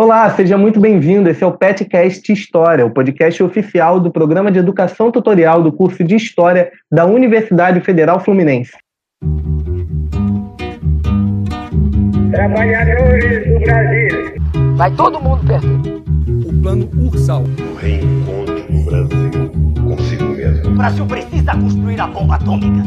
[0.00, 1.28] Olá, seja muito bem-vindo.
[1.28, 6.02] Esse é o PetCast História, o podcast oficial do Programa de Educação Tutorial do curso
[6.02, 8.72] de História da Universidade Federal Fluminense.
[12.30, 14.34] Trabalhadores do Brasil.
[14.76, 16.48] Vai todo mundo perder.
[16.48, 17.42] O plano Ursal.
[17.42, 19.52] O reencontro do Brasil
[19.84, 20.70] consigo mesmo.
[20.70, 22.82] O Brasil precisa construir a bomba atômica.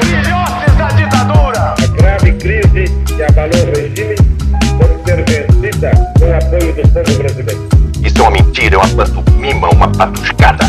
[0.00, 1.74] Filhotes da ditadura.
[1.84, 2.84] A grave crise
[3.14, 4.36] que abalou o regime
[5.06, 7.68] ser vencida com o apoio do povo brasileiro.
[8.04, 10.64] Isso é uma mentira, é uma pantomima, uma patuscada.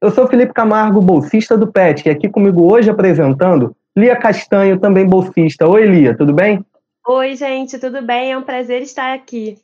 [0.00, 5.06] Eu sou Felipe Camargo, bolsista do PET, e aqui comigo hoje apresentando Lia Castanho, também
[5.06, 5.66] bolsista.
[5.68, 6.64] Oi, Lia, tudo bem?
[7.06, 8.32] Oi, gente, tudo bem?
[8.32, 9.58] É um prazer estar aqui.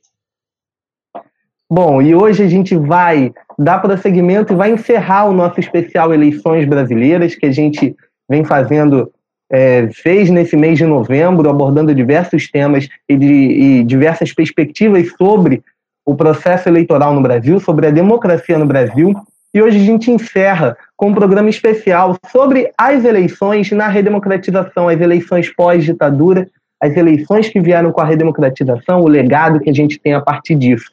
[1.71, 6.67] Bom, e hoje a gente vai dar prosseguimento e vai encerrar o nosso especial Eleições
[6.67, 7.95] Brasileiras, que a gente
[8.29, 9.13] vem fazendo,
[9.51, 15.63] é, fez nesse mês de novembro, abordando diversos temas e, de, e diversas perspectivas sobre
[16.05, 19.15] o processo eleitoral no Brasil, sobre a democracia no Brasil.
[19.53, 25.01] E hoje a gente encerra com um programa especial sobre as eleições na redemocratização, as
[25.01, 26.47] eleições pós-ditadura,
[26.81, 30.55] as eleições que vieram com a redemocratização, o legado que a gente tem a partir
[30.55, 30.91] disso.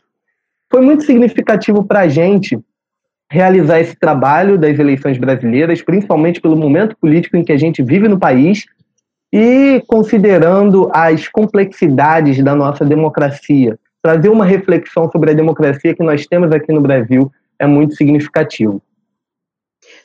[0.72, 2.60] Foi muito significativo para a gente
[3.32, 8.08] realizar esse trabalho das eleições brasileiras, principalmente pelo momento político em que a gente vive
[8.08, 8.66] no país
[9.34, 13.78] e considerando as complexidades da nossa democracia.
[14.02, 18.82] Trazer uma reflexão sobre a democracia que nós temos aqui no Brasil é muito significativo.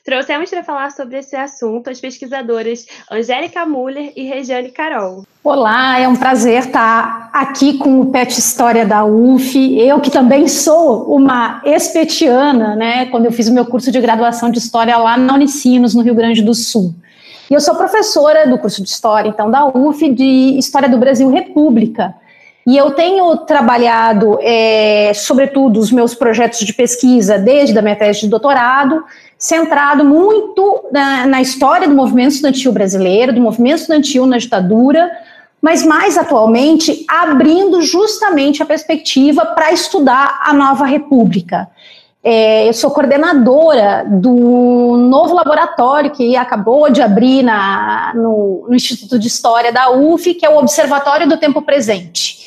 [0.05, 5.25] Trouxemos para falar sobre esse assunto as pesquisadoras Angélica Muller e Regiane Carol.
[5.45, 9.79] Olá, é um prazer estar aqui com o PET História da UF.
[9.79, 14.51] Eu que também sou uma espetiana, né, quando eu fiz o meu curso de graduação
[14.51, 16.95] de História lá na Unicinos, no Rio Grande do Sul.
[17.51, 21.29] E eu sou professora do curso de História, então, da UF, de História do Brasil
[21.29, 22.15] República.
[22.67, 28.21] E eu tenho trabalhado, é, sobretudo, os meus projetos de pesquisa desde a minha tese
[28.21, 29.03] de doutorado,
[29.39, 35.11] centrado muito na, na, história do movimento estudantil brasileiro, do movimento estudantil na ditadura,
[35.63, 41.69] mas mais atualmente abrindo justamente a perspectiva para estudar a nova república.
[42.23, 49.19] É, eu sou coordenadora do novo laboratório que acabou de abrir na, no, no Instituto
[49.19, 52.41] de História da UF, que é o Observatório do Tempo Presente.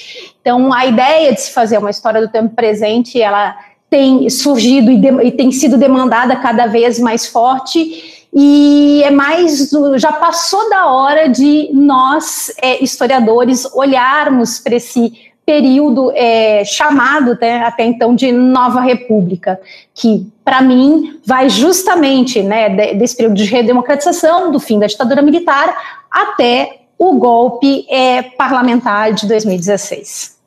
[0.43, 3.55] Então, a ideia de se fazer uma história do tempo presente, ela
[3.89, 9.69] tem surgido e, de, e, tem sido demandada cada vez mais forte e é mais
[9.95, 15.13] já passou da hora de nós é, historiadores olharmos para esse
[15.45, 19.59] período é, chamado né, até então de Nova República,
[19.93, 25.75] que para mim vai justamente né, desse período de redemocratização, do fim da ditadura militar,
[26.09, 30.37] até o golpe é, parlamentar de 2016.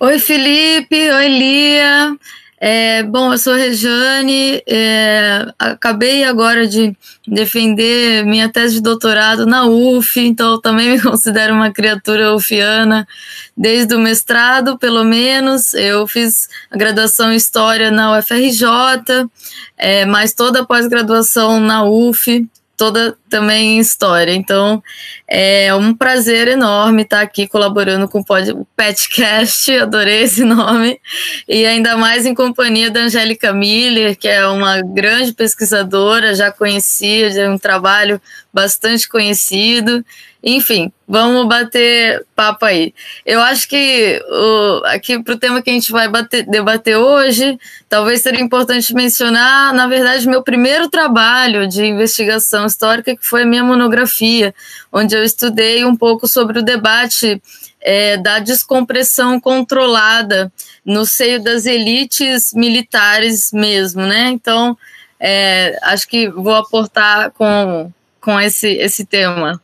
[0.00, 1.10] Oi, Felipe.
[1.10, 2.16] Oi, Lia.
[2.66, 6.96] É, bom, eu sou Rejane, é, acabei agora de
[7.28, 13.06] defender minha tese de doutorado na UF, então também me considero uma criatura ufiana
[13.54, 15.74] desde o mestrado, pelo menos.
[15.74, 19.28] Eu fiz a graduação em História na UFRJ,
[19.76, 24.34] é, mas toda a pós-graduação na UF, toda também história.
[24.34, 24.82] Então,
[25.28, 31.00] é um prazer enorme estar aqui colaborando com o Petcast, adorei esse nome,
[31.48, 37.30] e ainda mais em companhia da Angélica Miller, que é uma grande pesquisadora, já conhecia,
[37.30, 38.20] de um trabalho
[38.54, 40.04] bastante conhecido.
[40.42, 42.94] Enfim, vamos bater papo aí.
[43.26, 47.58] Eu acho que o, aqui para o tema que a gente vai bater, debater hoje,
[47.88, 53.46] talvez seria importante mencionar, na verdade, meu primeiro trabalho de investigação histórica, que foi a
[53.46, 54.54] minha monografia,
[54.92, 57.42] onde eu estudei um pouco sobre o debate
[57.80, 60.52] é, da descompressão controlada
[60.84, 64.28] no seio das elites militares mesmo, né?
[64.28, 64.76] Então,
[65.18, 67.90] é, acho que vou aportar com,
[68.24, 69.60] com esse, esse tema.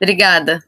[0.00, 0.62] Obrigada.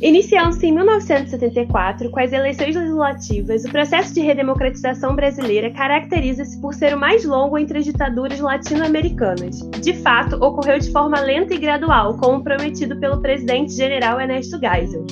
[0.00, 6.94] Iniciando-se em 1974, com as eleições legislativas, o processo de redemocratização brasileira caracteriza-se por ser
[6.94, 9.58] o mais longo entre as ditaduras latino-americanas.
[9.80, 15.04] De fato, ocorreu de forma lenta e gradual, como prometido pelo presidente general Ernesto Geisel.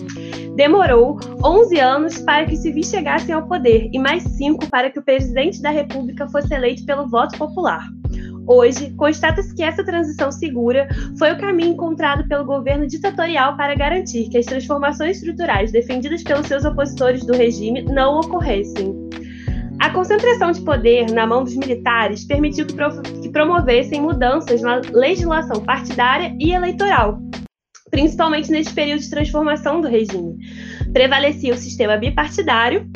[0.54, 5.02] Demorou 11 anos para que civis chegassem ao poder e mais 5 para que o
[5.02, 7.86] presidente da República fosse eleito pelo voto popular.
[8.46, 10.86] Hoje, constata-se que essa transição segura
[11.18, 16.46] foi o caminho encontrado pelo governo ditatorial para garantir que as transformações estruturais defendidas pelos
[16.46, 18.94] seus opositores do regime não ocorressem.
[19.80, 22.74] A concentração de poder na mão dos militares permitiu que,
[23.20, 27.18] que promovessem mudanças na legislação partidária e eleitoral,
[27.90, 30.36] principalmente nesse período de transformação do regime.
[30.92, 32.88] Prevalecia o sistema bipartidário.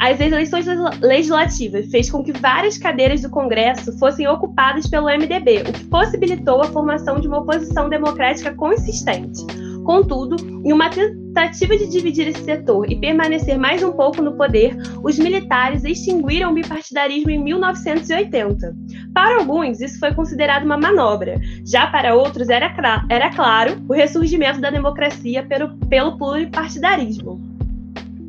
[0.00, 0.64] As eleições
[1.02, 6.62] legislativas fez com que várias cadeiras do Congresso fossem ocupadas pelo MDB, o que possibilitou
[6.62, 9.44] a formação de uma oposição democrática consistente.
[9.84, 14.74] Contudo, em uma tentativa de dividir esse setor e permanecer mais um pouco no poder,
[15.02, 18.74] os militares extinguiram o bipartidarismo em 1980.
[19.12, 22.74] Para alguns, isso foi considerado uma manobra, já para outros era,
[23.10, 27.49] era claro o ressurgimento da democracia pelo, pelo pluripartidarismo.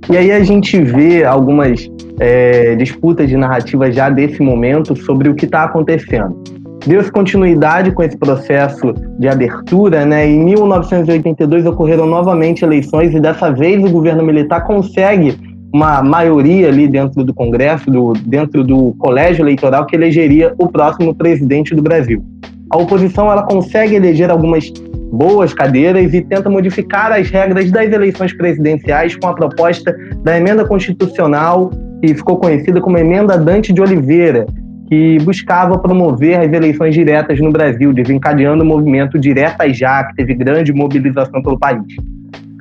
[0.09, 1.89] E aí a gente vê algumas
[2.19, 6.41] é, disputas de narrativa já desse momento sobre o que está acontecendo
[6.85, 10.27] deu-se continuidade com esse processo de abertura, né?
[10.27, 15.37] Em 1982 ocorreram novamente eleições e dessa vez o governo militar consegue
[15.73, 21.15] uma maioria ali dentro do Congresso, do, dentro do colégio eleitoral que elegeria o próximo
[21.15, 22.23] presidente do Brasil.
[22.71, 24.71] A oposição ela consegue eleger algumas
[25.11, 30.65] boas cadeiras e tenta modificar as regras das eleições presidenciais com a proposta da emenda
[30.65, 31.69] constitucional
[32.01, 34.47] que ficou conhecida como emenda Dante de Oliveira,
[34.87, 40.33] que buscava promover as eleições diretas no Brasil, desencadeando o movimento Diretas Já, que teve
[40.33, 41.83] grande mobilização pelo país.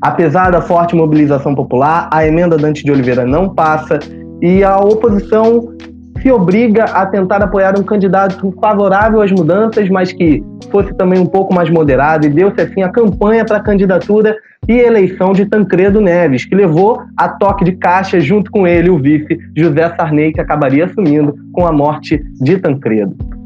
[0.02, 3.98] Apesar da forte mobilização popular, a emenda Dante de Oliveira não passa
[4.42, 5.72] e a oposição
[6.20, 11.26] se obriga a tentar apoiar um candidato favorável às mudanças, mas que fosse também um
[11.26, 14.36] pouco mais moderado, e deu-se assim a campanha para a candidatura
[14.68, 18.98] e eleição de Tancredo Neves, que levou a toque de caixa junto com ele o
[18.98, 23.39] vice José Sarney, que acabaria assumindo com a morte de Tancredo.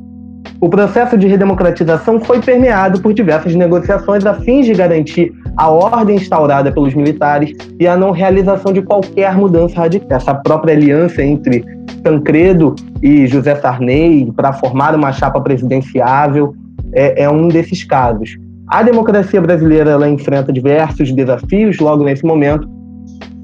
[0.65, 6.17] O processo de redemocratização foi permeado por diversas negociações a fim de garantir a ordem
[6.17, 10.17] instaurada pelos militares e a não realização de qualquer mudança radical.
[10.17, 11.63] Essa própria aliança entre
[12.03, 16.55] Tancredo e José Sarney para formar uma chapa presidenciável
[16.95, 18.39] é, é um desses casos.
[18.69, 22.67] A democracia brasileira ela enfrenta diversos desafios logo nesse momento.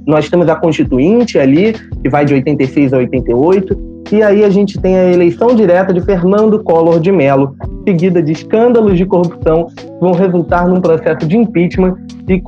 [0.06, 4.80] Nós temos a Constituinte ali, que vai de 86 a 88, e aí a gente
[4.80, 7.54] tem a eleição direta de Fernando Collor de Mello,
[7.86, 11.96] seguida de escândalos de corrupção que vão resultar num processo de impeachment
[12.28, 12.42] e,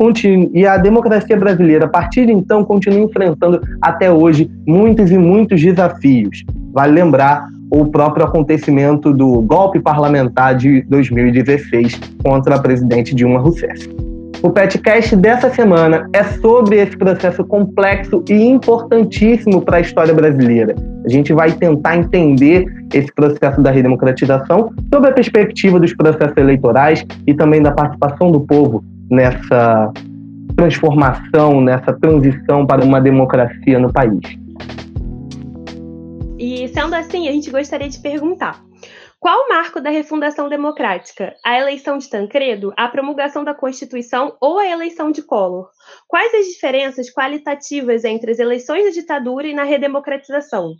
[0.52, 5.60] e a democracia brasileira, a partir de então, continua enfrentando até hoje muitos e muitos
[5.60, 6.44] desafios.
[6.72, 14.11] Vale lembrar o próprio acontecimento do golpe parlamentar de 2016 contra a presidente Dilma Rousseff.
[14.42, 20.74] O podcast dessa semana é sobre esse processo complexo e importantíssimo para a história brasileira.
[21.04, 27.04] A gente vai tentar entender esse processo da redemocratização sob a perspectiva dos processos eleitorais
[27.24, 29.92] e também da participação do povo nessa
[30.56, 34.18] transformação, nessa transição para uma democracia no país.
[36.36, 38.60] E sendo assim, a gente gostaria de perguntar:
[39.22, 41.36] qual o marco da refundação democrática?
[41.44, 45.68] A eleição de Tancredo, a promulgação da Constituição ou a eleição de Collor?
[46.08, 50.72] Quais as diferenças qualitativas entre as eleições da ditadura e na redemocratização?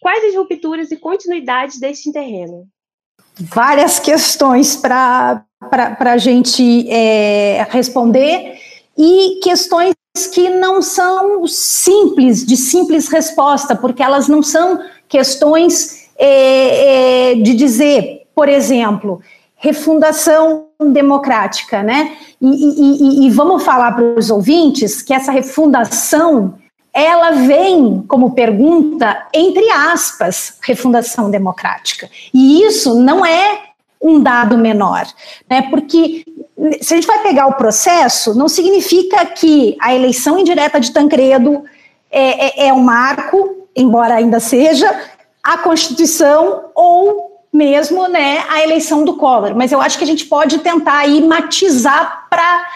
[0.00, 2.68] Quais as rupturas e continuidades deste terreno?
[3.34, 5.44] Várias questões para
[5.98, 8.60] a gente é, responder
[8.96, 9.92] e questões
[10.32, 17.54] que não são simples, de simples resposta, porque elas não são questões é, é, de
[17.54, 19.20] dizer, por exemplo,
[19.56, 22.16] refundação democrática, né?
[22.40, 26.54] E, e, e, e vamos falar para os ouvintes que essa refundação
[26.92, 33.60] ela vem como pergunta entre aspas refundação democrática e isso não é
[34.02, 35.06] um dado menor,
[35.48, 35.62] né?
[35.70, 36.24] Porque
[36.80, 41.64] se a gente vai pegar o processo, não significa que a eleição indireta de Tancredo
[42.10, 44.92] é, é, é um marco, embora ainda seja,
[45.42, 49.54] a Constituição ou mesmo né, a eleição do Collor.
[49.54, 52.66] Mas eu acho que a gente pode tentar aí matizar para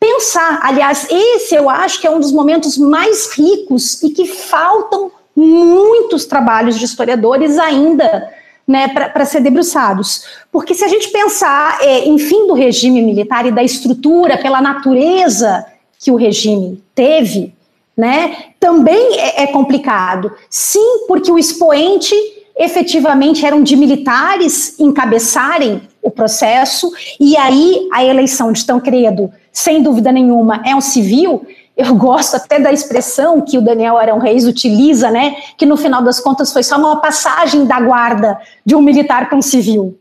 [0.00, 0.60] pensar.
[0.62, 6.24] Aliás, esse eu acho que é um dos momentos mais ricos e que faltam muitos
[6.24, 8.32] trabalhos de historiadores ainda
[8.66, 10.24] né, para ser debruçados.
[10.50, 14.60] Porque se a gente pensar é, em fim do regime militar e da estrutura, pela
[14.60, 15.64] natureza
[15.98, 17.54] que o regime teve,
[17.96, 20.32] né, também é, é complicado.
[20.50, 22.14] Sim, porque o expoente
[22.56, 30.12] efetivamente eram de militares encabeçarem o processo, e aí a eleição de Tancredo, sem dúvida
[30.12, 31.44] nenhuma, é um civil.
[31.76, 35.36] Eu gosto até da expressão que o Daniel Arão Reis utiliza, né?
[35.58, 39.36] Que no final das contas foi só uma passagem da guarda de um militar para
[39.36, 39.98] um civil.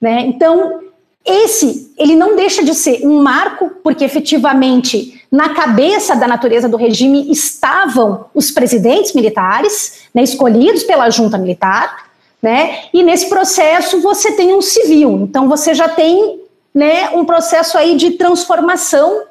[0.00, 0.22] Né?
[0.26, 0.80] Então,
[1.24, 6.76] esse, ele não deixa de ser um marco, porque efetivamente na cabeça da natureza do
[6.76, 12.10] regime estavam os presidentes militares, né, escolhidos pela junta militar,
[12.42, 16.40] né, e nesse processo você tem um civil, então você já tem
[16.74, 19.22] né, um processo aí de transformação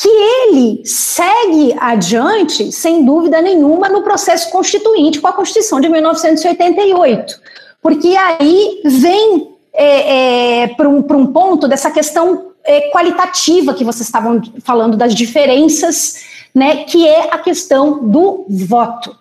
[0.00, 7.38] que ele segue adiante, sem dúvida nenhuma, no processo constituinte com a Constituição de 1988.
[7.82, 14.06] Porque aí vem é, é, para um, um ponto dessa questão é, qualitativa que vocês
[14.06, 16.20] estavam falando, das diferenças,
[16.54, 19.16] né, que é a questão do voto.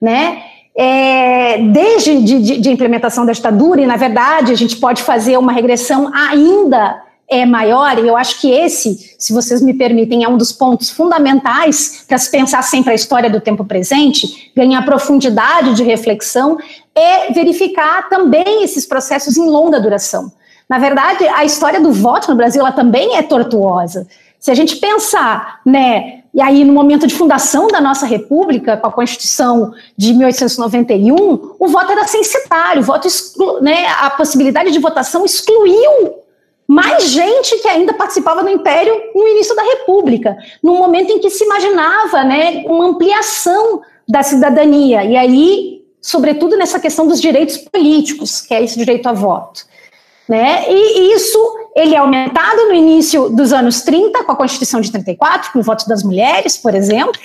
[0.00, 0.42] Né?
[0.76, 5.38] É, desde de, de, de implementação da ditadura, e na verdade a gente pode fazer
[5.38, 10.28] uma regressão ainda é maior, e eu acho que esse, se vocês me permitem, é
[10.28, 15.74] um dos pontos fundamentais para se pensar sempre a história do tempo presente, ganhar profundidade
[15.74, 16.56] de reflexão,
[16.94, 20.30] é verificar também esses processos em longa duração.
[20.68, 24.06] Na verdade, a história do voto no Brasil ela também é tortuosa.
[24.38, 28.86] Se a gente pensar, né, e aí no momento de fundação da nossa república, com
[28.86, 34.78] a Constituição de 1891, o voto era censitário, o voto exclu, né, a possibilidade de
[34.78, 36.16] votação excluiu
[36.68, 41.30] mais gente que ainda participava do Império no início da República, num momento em que
[41.30, 48.40] se imaginava né, uma ampliação da cidadania, e aí, sobretudo nessa questão dos direitos políticos,
[48.40, 49.64] que é esse direito a voto.
[50.28, 50.64] Né?
[50.68, 51.38] E isso
[51.76, 55.62] ele é aumentado no início dos anos 30, com a Constituição de 34, com o
[55.62, 57.20] voto das mulheres, por exemplo,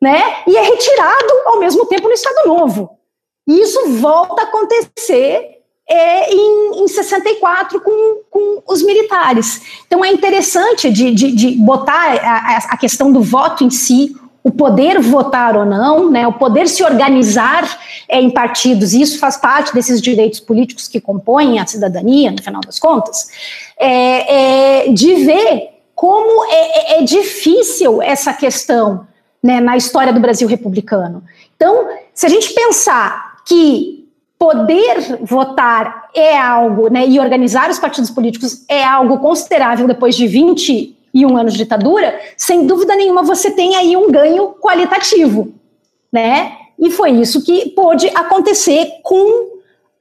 [0.00, 0.42] né?
[0.46, 2.98] e é retirado ao mesmo tempo no Estado Novo.
[3.46, 5.54] E isso volta a acontecer
[5.88, 9.82] é, em, em 64 com, com os militares.
[9.86, 14.52] Então é interessante de, de, de botar a, a, questão do voto em si, o
[14.52, 19.38] poder votar ou não, né, o poder se organizar é, em partidos, e isso faz
[19.38, 23.26] parte desses direitos políticos que compõem a cidadania, no final das contas,
[23.78, 29.06] é, é de ver como é, é, é difícil essa questão
[29.42, 31.24] né, na história do Brasil republicano.
[31.56, 34.06] Então, se a gente pensar que
[34.38, 40.26] poder votar é algo, né, e organizar os partidos políticos é algo considerável depois de
[41.14, 45.54] 21 anos de ditadura, sem dúvida nenhuma você tem aí um ganho qualitativo,
[46.12, 46.58] né?
[46.78, 49.54] E foi isso que pôde acontecer com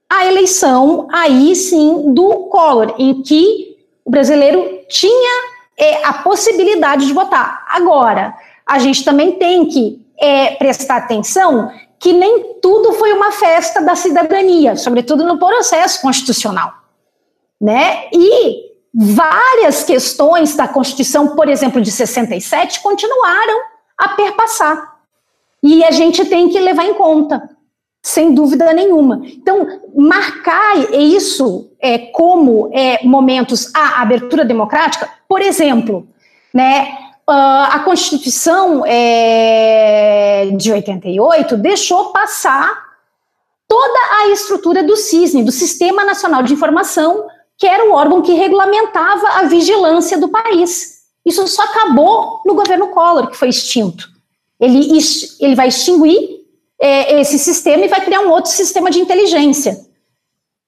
[0.10, 7.14] a eleição aí sim do Collor, em que o brasileiro tinha é, a possibilidade de
[7.14, 7.66] votar.
[7.70, 8.34] Agora,
[8.66, 13.96] a gente também tem que é, prestar atenção que nem tudo foi uma festa da
[13.96, 16.74] cidadania, sobretudo no processo constitucional,
[17.62, 18.10] né?
[18.12, 23.62] E várias questões da Constituição, por exemplo, de 67, continuaram
[23.98, 24.94] a perpassar.
[25.64, 27.50] E a gente tem que levar em conta,
[28.02, 29.22] sem dúvida nenhuma.
[29.24, 36.08] Então, marcar isso é, como é, momentos a abertura democrática, por exemplo,
[36.54, 42.84] né, Uh, a Constituição é, de 88 deixou passar
[43.66, 47.26] toda a estrutura do CISNE, do Sistema Nacional de Informação,
[47.64, 50.96] que era o órgão que regulamentava a vigilância do país.
[51.26, 54.10] Isso só acabou no governo Collor, que foi extinto.
[54.60, 55.00] Ele,
[55.40, 56.42] ele vai extinguir
[56.78, 59.80] é, esse sistema e vai criar um outro sistema de inteligência.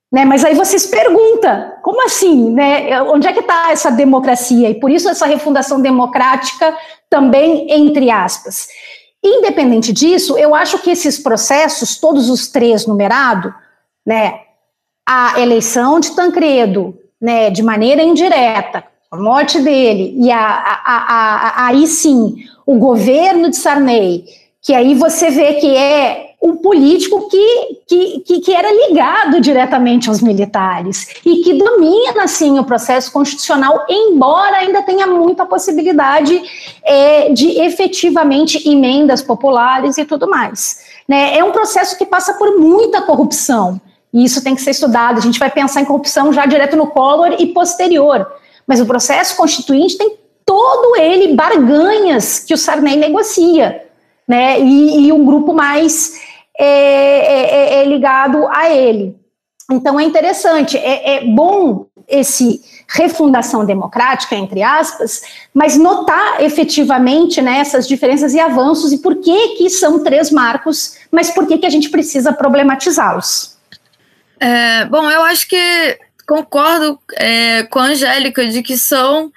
[0.10, 0.24] Né?
[0.24, 2.54] Mas aí vocês perguntam, como assim?
[2.54, 3.02] Né?
[3.02, 4.70] Onde é que está essa democracia?
[4.70, 6.78] E por isso essa refundação democrática
[7.10, 8.70] também, entre aspas.
[9.22, 13.52] Independente disso, eu acho que esses processos, todos os três numerados,
[14.06, 14.45] né,
[15.06, 21.68] a eleição de Tancredo, né, de maneira indireta, a morte dele, e a, a, a,
[21.68, 22.36] aí sim,
[22.66, 24.26] o governo de Sarney,
[24.62, 30.10] que aí você vê que é um político que, que, que, que, era ligado diretamente
[30.10, 36.40] aos militares e que domina, assim, o processo constitucional, embora ainda tenha muita possibilidade
[36.84, 40.82] é, de efetivamente emendas populares e tudo mais.
[41.08, 41.36] Né?
[41.36, 43.82] É um processo que passa por muita corrupção,
[44.15, 45.17] e isso tem que ser estudado.
[45.17, 48.25] A gente vai pensar em corrupção já direto no Collor e posterior,
[48.65, 53.81] mas o processo constituinte tem todo ele barganhas que o Sarney negocia.
[54.27, 56.19] Né, e, e um grupo mais
[56.57, 59.15] é, é, é, é ligado a ele.
[59.72, 65.22] Então é interessante, é, é, bom esse refundação democrática, entre aspas,
[65.53, 70.98] mas notar efetivamente né, essas diferenças e avanços e por que que são três marcos,
[71.12, 73.55] mas por que que a gente precisa problematizá-los.
[74.39, 79.32] É, bom, eu acho que concordo é, com a Angélica de que são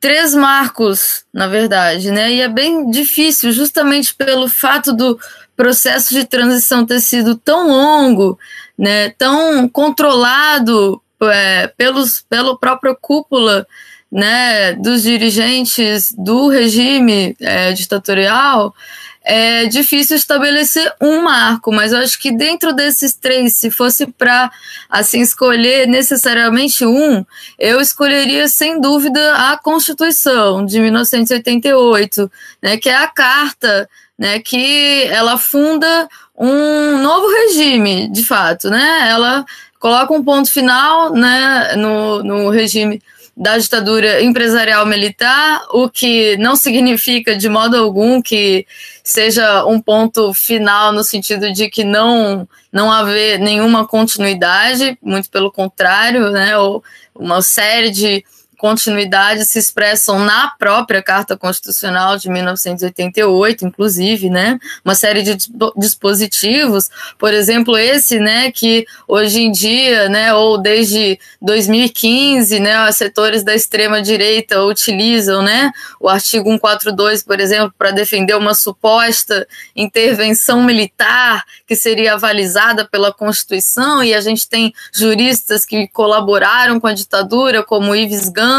[0.00, 2.32] três marcos, na verdade, né?
[2.32, 5.18] E é bem difícil, justamente pelo fato do
[5.56, 8.38] processo de transição ter sido tão longo,
[8.78, 13.66] né, tão controlado é, pelos, pela própria cúpula
[14.10, 18.74] né, dos dirigentes do regime é, ditatorial,
[19.22, 24.50] é difícil estabelecer um marco, mas eu acho que dentro desses três, se fosse para
[24.88, 27.24] assim escolher necessariamente um,
[27.58, 32.30] eu escolheria sem dúvida a Constituição de 1988,
[32.62, 39.08] né, que é a carta, né, que ela funda um novo regime, de fato, né?
[39.10, 39.44] Ela
[39.78, 43.02] coloca um ponto final, né, no, no regime
[43.40, 48.66] da ditadura empresarial militar, o que não significa de modo algum que
[49.02, 55.50] seja um ponto final no sentido de que não não haver nenhuma continuidade, muito pelo
[55.50, 58.22] contrário, né, ou uma série de
[58.60, 64.58] continuidade se expressam na própria Carta Constitucional de 1988, inclusive, né?
[64.84, 65.36] Uma série de
[65.76, 73.42] dispositivos, por exemplo, esse, né, que hoje em dia, né, ou desde 2015, né, setores
[73.42, 80.62] da extrema direita utilizam, né, o artigo 142, por exemplo, para defender uma suposta intervenção
[80.62, 86.92] militar que seria avalizada pela Constituição, e a gente tem juristas que colaboraram com a
[86.92, 88.49] ditadura, como Ives Gans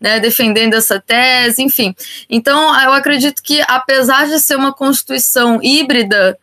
[0.00, 1.94] Né, defendendo essa tese, enfim.
[2.28, 6.38] Então, eu acredito que, apesar de ser uma constituição híbrida,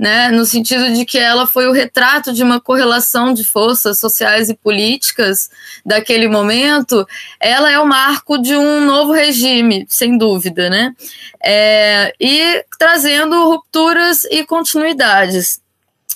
[0.00, 4.48] né, no sentido de que ela foi o retrato de uma correlação de forças sociais
[4.48, 5.50] e políticas
[5.84, 7.06] daquele momento,
[7.38, 10.94] ela é o marco de um novo regime, sem dúvida, né,
[11.44, 15.60] é, e trazendo rupturas e continuidades.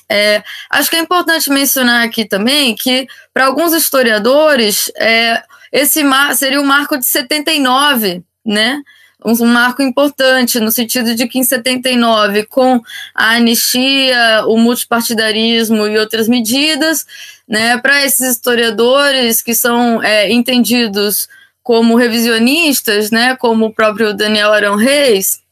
[0.08, 5.42] É, acho que é importante mencionar aqui também que, para alguns historiadores, é,
[5.74, 8.80] esse mar, seria o marco de 79, né?
[9.24, 12.80] um marco importante, no sentido de que em 79, com
[13.14, 17.04] a anistia, o multipartidarismo e outras medidas,
[17.48, 21.26] né, para esses historiadores que são é, entendidos
[21.62, 25.42] como revisionistas, né, como o próprio Daniel Arão Reis,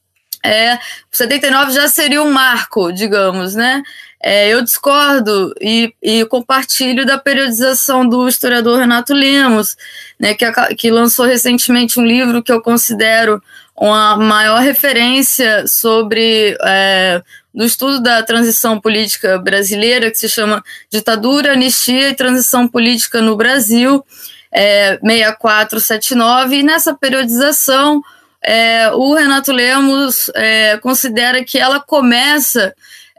[0.45, 0.79] é,
[1.11, 3.81] 79 já seria um marco, digamos, né?
[4.23, 9.77] É, eu discordo e, e, compartilho da periodização do historiador Renato Lemos,
[10.19, 13.43] né, que, que lançou recentemente um livro que eu considero
[13.77, 17.21] uma maior referência sobre é,
[17.53, 23.37] do estudo da transição política brasileira, que se chama Ditadura, Anistia e Transição Política no
[23.37, 24.05] Brasil,
[24.53, 28.01] é, 6479, e nessa periodização
[28.43, 32.75] é, o Renato Lemos é, considera que ela começa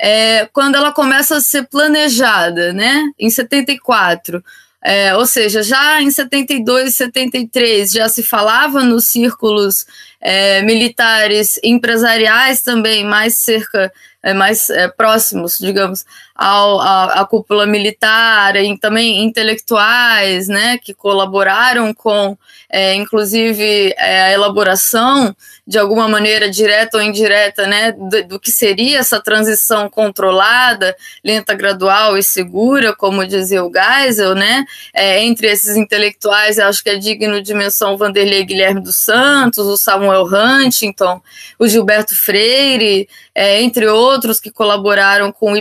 [0.05, 4.43] é, quando ela começa a ser planejada, né, em 74.
[4.85, 9.85] É, ou seja, já em 72 73 já se falava nos círculos
[10.19, 16.03] é, militares empresariais também, mais cerca, é, mais é, próximos, digamos,
[16.35, 22.35] ao, à, cúpula militar, e também intelectuais, né, que colaboraram com,
[22.69, 28.51] é, inclusive, é, a elaboração de alguma maneira direta ou indireta, né, do, do, que
[28.51, 35.47] seria essa transição controlada, lenta, gradual e segura, como dizia o Geisel, né, é, entre
[35.47, 40.25] esses intelectuais, acho que é digno de menção o Vanderlei Guilherme dos Santos, o Samuel
[40.25, 41.21] Huntington,
[41.59, 45.57] o Gilberto Freire, é, entre outros que colaboraram com o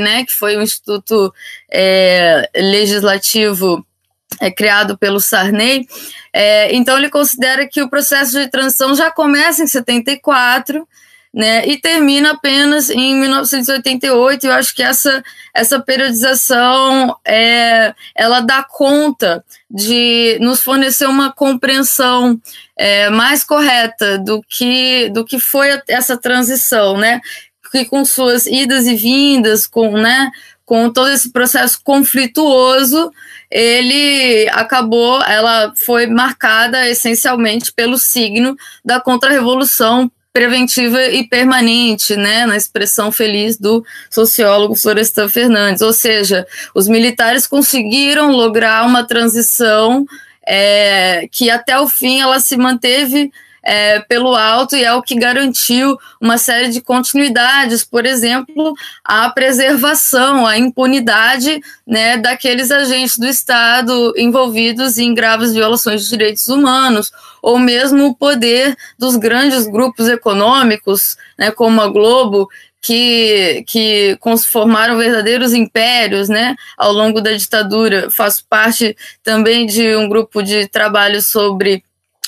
[0.00, 1.32] Né, que foi um instituto
[1.70, 3.84] é, legislativo
[4.40, 5.86] é, criado pelo Sarney.
[6.32, 10.86] É, então, ele considera que o processo de transição já começa em 74
[11.32, 14.46] né, e termina apenas em 1988.
[14.46, 22.40] Eu acho que essa, essa periodização é, ela dá conta de nos fornecer uma compreensão
[22.76, 27.20] é, mais correta do que, do que foi essa transição, né?
[27.74, 30.30] Que com suas idas e vindas, com, né,
[30.64, 33.10] com todo esse processo conflituoso,
[33.50, 42.56] ele acabou, ela foi marcada essencialmente pelo signo da contra-revolução preventiva e permanente, né, na
[42.56, 45.82] expressão feliz do sociólogo Florestan Fernandes.
[45.82, 50.06] Ou seja, os militares conseguiram lograr uma transição
[50.46, 53.32] é, que até o fim ela se manteve
[53.64, 59.30] é, pelo alto e é o que garantiu uma série de continuidades, por exemplo, a
[59.30, 67.10] preservação, a impunidade né, daqueles agentes do Estado envolvidos em graves violações de direitos humanos,
[67.42, 72.48] ou mesmo o poder dos grandes grupos econômicos, né, como a Globo,
[72.82, 78.10] que, que formaram verdadeiros impérios né, ao longo da ditadura.
[78.10, 81.82] Faço parte também de um grupo de trabalho sobre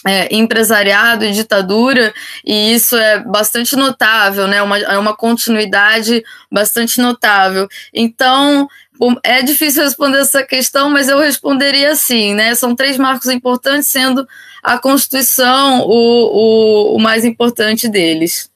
[0.07, 2.15] é, empresariado e ditadura,
[2.45, 4.63] e isso é bastante notável, né?
[4.63, 7.69] Uma, é uma continuidade bastante notável.
[7.93, 8.69] Então,
[9.23, 12.55] é difícil responder essa questão, mas eu responderia assim, né?
[12.55, 14.27] São três marcos importantes, sendo
[14.63, 18.51] a Constituição o, o, o mais importante deles.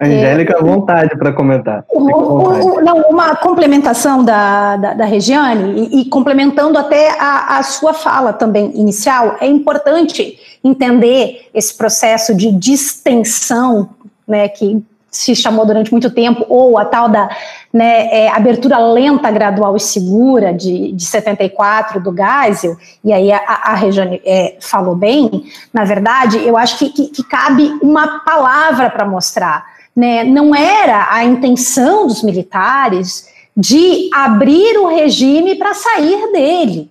[0.00, 1.84] Angélica, à vontade para comentar.
[1.88, 7.62] O, o, não, uma complementação da, da, da Regiane, e, e, complementando até a, a
[7.62, 13.88] sua fala também inicial, é importante entender esse processo de distensão,
[14.28, 17.30] né, que se chamou durante muito tempo, ou a tal da
[17.72, 23.38] né, é, abertura lenta, gradual e segura de, de 74 do Geisel, e aí a,
[23.38, 28.90] a Regiane é, falou bem, na verdade, eu acho que, que, que cabe uma palavra
[28.90, 29.75] para mostrar.
[29.96, 30.24] Né?
[30.24, 36.90] Não era a intenção dos militares de abrir o regime para sair dele.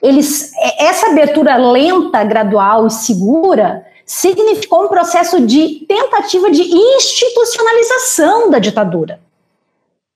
[0.00, 8.50] Eles, é, essa abertura lenta, gradual e segura significou um processo de tentativa de institucionalização
[8.50, 9.18] da ditadura.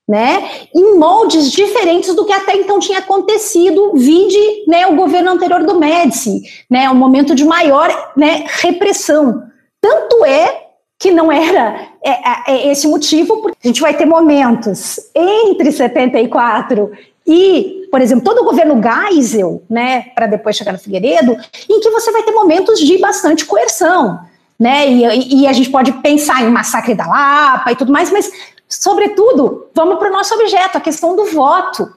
[0.07, 5.63] Né, em moldes diferentes do que até então tinha acontecido, vide né, o governo anterior
[5.67, 9.43] do Médici, né, um momento de maior né, repressão.
[9.83, 10.68] Tanto é
[11.09, 15.73] que não era é, é, é esse motivo, porque a gente vai ter momentos entre
[15.73, 16.91] 74
[17.27, 21.37] e, por exemplo, todo o governo Geisel, né, para depois chegar no Figueiredo,
[21.69, 24.21] em que você vai ter momentos de bastante coerção,
[24.59, 28.31] né, e, e a gente pode pensar em massacre da Lapa e tudo mais, mas,
[28.69, 31.91] sobretudo, vamos para o nosso objeto, a questão do voto,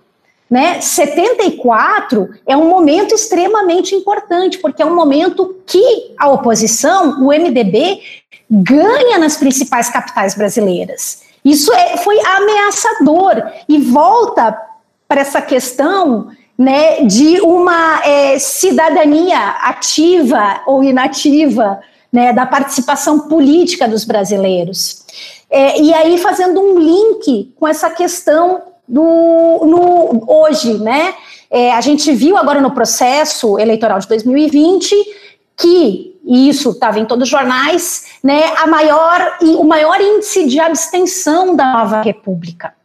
[0.51, 7.27] né, 74 é um momento extremamente importante, porque é um momento que a oposição, o
[7.27, 8.01] MDB,
[8.49, 11.21] ganha nas principais capitais brasileiras.
[11.43, 14.59] Isso é, foi ameaçador e volta
[15.07, 21.79] para essa questão né, de uma é, cidadania ativa ou inativa,
[22.11, 25.05] né, da participação política dos brasileiros.
[25.49, 28.61] É, e aí fazendo um link com essa questão
[28.91, 29.01] do
[29.65, 31.15] no, hoje, né?
[31.49, 34.95] É, a gente viu agora no processo eleitoral de 2020
[35.57, 40.59] que e isso estava em todos os jornais, né, a maior o maior índice de
[40.59, 42.75] abstenção da nova república,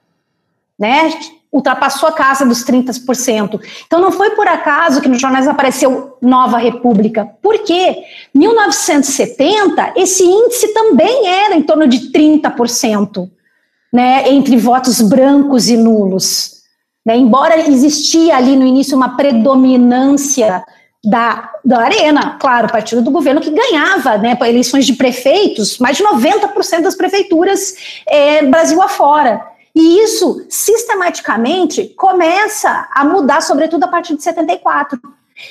[0.78, 1.10] né?
[1.52, 3.60] ultrapassou a casa dos 30%.
[3.86, 7.30] Então não foi por acaso que nos jornais apareceu Nova República.
[7.40, 7.96] Por quê?
[8.34, 13.30] 1970, esse índice também era em torno de 30%,
[13.92, 16.56] né, entre votos brancos e nulos.
[17.04, 20.64] Né, embora existia ali no início uma predominância
[21.04, 26.02] da, da Arena, claro, partido do governo que ganhava né, eleições de prefeitos, mais de
[26.02, 29.40] 90% das prefeituras é, Brasil afora.
[29.72, 34.98] E isso, sistematicamente, começa a mudar, sobretudo a partir de 74.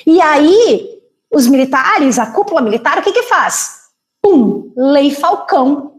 [0.04, 0.98] E aí,
[1.32, 3.82] os militares, a cúpula militar, o que que faz?
[4.20, 5.92] Pum, Lei Falcão.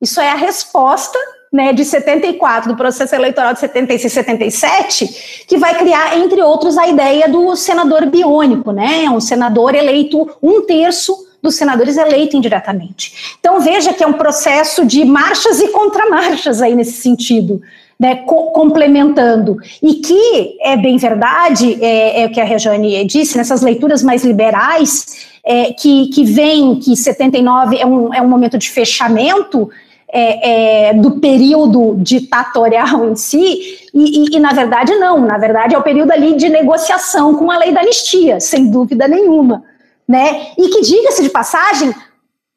[0.00, 1.18] Isso é a resposta
[1.54, 6.76] né, de 74, do processo eleitoral de 76 e 77, que vai criar, entre outros,
[6.76, 9.08] a ideia do senador biônico, né?
[9.08, 13.36] Um senador eleito um terço dos senadores eleitos indiretamente.
[13.38, 17.62] Então veja que é um processo de marchas e contramarchas aí nesse sentido.
[17.96, 19.56] Né, co complementando.
[19.80, 24.24] E que é bem verdade, é, é, o que a Rejane disse, nessas leituras mais
[24.24, 29.70] liberais, é, que, que vem que 79 é um, é um momento de fechamento
[30.14, 35.74] é, é, do período ditatorial em si, e, e, e, na verdade não, na verdade
[35.74, 39.64] é o período ali de negociação com a lei da anistia, sem dúvida nenhuma
[40.08, 40.52] né?
[40.58, 41.94] E que, diga-se de passagem,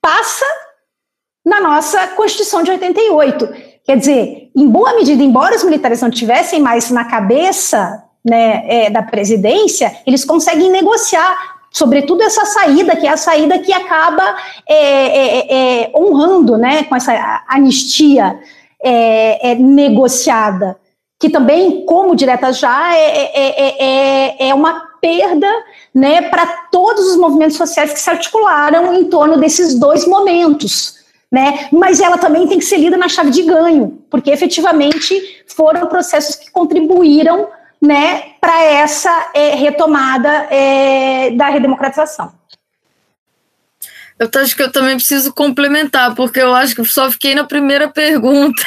[0.01, 0.45] passa
[1.45, 3.49] na nossa Constituição de 88.
[3.83, 8.89] Quer dizer, em boa medida, embora os militares não tivessem mais na cabeça né, é,
[8.89, 14.35] da presidência, eles conseguem negociar, sobretudo essa saída, que é a saída que acaba
[14.67, 18.39] é, é, é honrando né, com essa anistia
[18.81, 20.77] é, é, negociada,
[21.19, 25.49] que também, como direta já, é, é uma perda
[25.93, 30.95] né, para todos os movimentos sociais que se articularam em torno desses dois momentos.
[31.31, 31.67] Né?
[31.71, 36.35] Mas ela também tem que ser lida na chave de ganho, porque efetivamente foram processos
[36.35, 37.47] que contribuíram
[37.81, 42.31] né, para essa é, retomada é, da redemocratização.
[44.19, 47.87] Eu acho que eu também preciso complementar, porque eu acho que só fiquei na primeira
[47.93, 48.63] pergunta.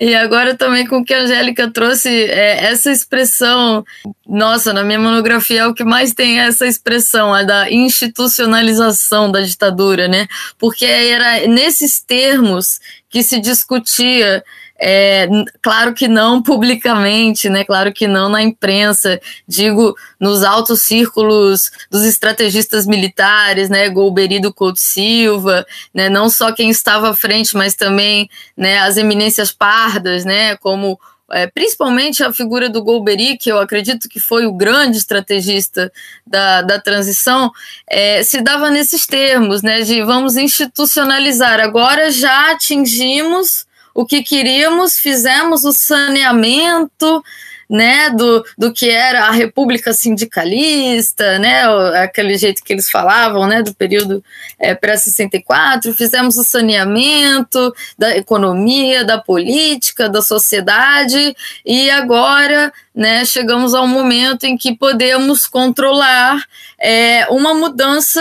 [0.00, 3.84] e agora também com o que a Angélica trouxe, é, essa expressão,
[4.26, 9.40] nossa, na minha monografia é o que mais tem essa expressão, a da institucionalização da
[9.40, 10.26] ditadura, né?
[10.58, 14.42] Porque era nesses termos que se discutia
[14.80, 15.28] é,
[15.60, 17.64] claro que não publicamente, né?
[17.64, 23.88] Claro que não na imprensa, digo nos altos círculos dos estrategistas militares, né?
[23.88, 26.08] Golbery do Couto Silva, né?
[26.08, 30.56] Não só quem estava à frente, mas também né, as eminências pardas, né?
[30.56, 30.98] Como
[31.30, 35.92] é, principalmente a figura do Golbery, que eu acredito que foi o grande estrategista
[36.26, 37.52] da, da transição,
[37.86, 41.60] é, se dava nesses termos, né, de vamos institucionalizar.
[41.60, 43.67] Agora já atingimos
[43.98, 47.20] o que queríamos, fizemos o saneamento,
[47.68, 51.64] né, do, do que era a República Sindicalista, né,
[52.00, 54.22] aquele jeito que eles falavam, né, do período
[54.56, 63.74] é, pré-64, fizemos o saneamento da economia, da política, da sociedade, e agora, né, chegamos
[63.74, 66.44] ao momento em que podemos controlar
[66.76, 68.20] é, uma mudança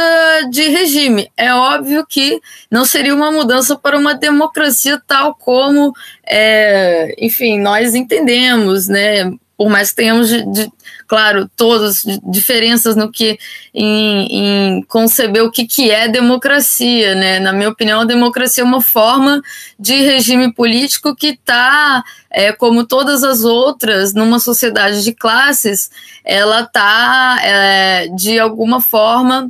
[0.51, 1.31] de regime.
[1.35, 5.91] É óbvio que não seria uma mudança para uma democracia tal como,
[6.23, 9.31] é, enfim, nós entendemos, né?
[9.57, 10.71] Por mais que tenhamos, de, de,
[11.07, 13.39] claro, todas diferenças no que
[13.73, 17.39] em, em, conceber o que, que é democracia, né?
[17.39, 19.41] Na minha opinião, a democracia é uma forma
[19.79, 25.89] de regime político que está, é, como todas as outras, numa sociedade de classes,
[26.25, 29.49] ela está, é, de alguma forma,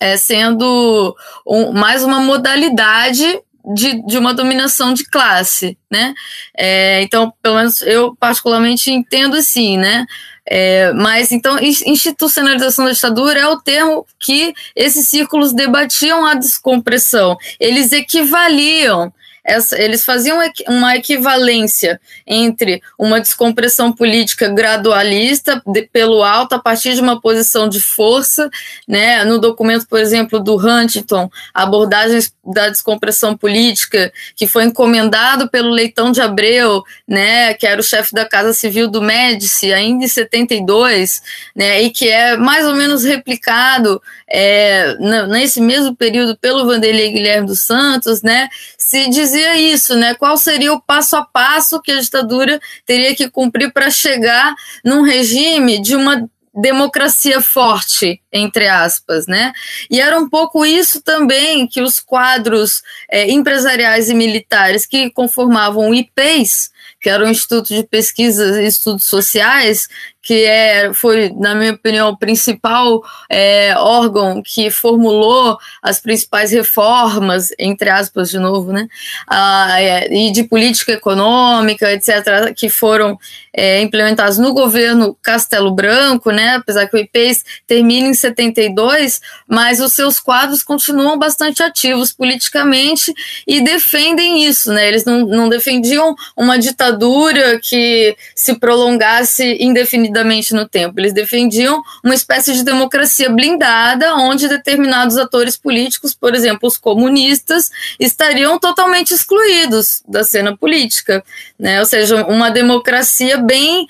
[0.00, 1.14] é, sendo
[1.46, 3.40] um, mais uma modalidade
[3.74, 6.14] de, de uma dominação de classe, né?
[6.56, 10.06] É, então, pelo menos eu particularmente entendo assim, né?
[10.52, 17.36] É, mas então, institucionalização da ditadura é o termo que esses círculos debatiam a descompressão.
[17.60, 19.12] Eles equivaliam
[19.50, 26.94] essa, eles faziam uma equivalência entre uma descompressão política gradualista de, pelo alto a partir
[26.94, 28.48] de uma posição de força,
[28.86, 29.24] né?
[29.24, 36.12] No documento, por exemplo, do Huntington, abordagens da descompressão política que foi encomendado pelo Leitão
[36.12, 37.52] de Abreu, né?
[37.54, 41.22] Que era o chefe da Casa Civil do Médici, ainda em 72,
[41.56, 41.82] né?
[41.82, 44.96] E que é mais ou menos replicado é,
[45.28, 48.48] nesse mesmo período pelo Vanderlei Guilherme dos Santos, né?
[48.90, 50.16] Se dizia isso, né?
[50.16, 54.52] Qual seria o passo a passo que a ditadura teria que cumprir para chegar
[54.84, 59.52] num regime de uma democracia forte, entre aspas, né?
[59.88, 65.90] E era um pouco isso também que os quadros é, empresariais e militares que conformavam
[65.90, 69.86] o IPES, que era o Instituto de Pesquisas e Estudos Sociais,
[70.30, 77.48] que é, foi, na minha opinião, o principal é, órgão que formulou as principais reformas,
[77.58, 78.86] entre aspas, de novo, né,
[79.26, 83.18] ah, é, e de política econômica, etc., que foram
[83.52, 89.80] é, implementados no governo Castelo Branco, né, apesar que o IPES termina em 72, mas
[89.80, 93.12] os seus quadros continuam bastante ativos politicamente
[93.44, 100.19] e defendem isso, né, eles não, não defendiam uma ditadura que se prolongasse indefinidamente
[100.54, 100.98] no tempo.
[100.98, 107.70] Eles defendiam uma espécie de democracia blindada, onde determinados atores políticos, por exemplo, os comunistas,
[107.98, 111.24] estariam totalmente excluídos da cena política,
[111.58, 111.80] né?
[111.80, 113.86] Ou seja, uma democracia bem,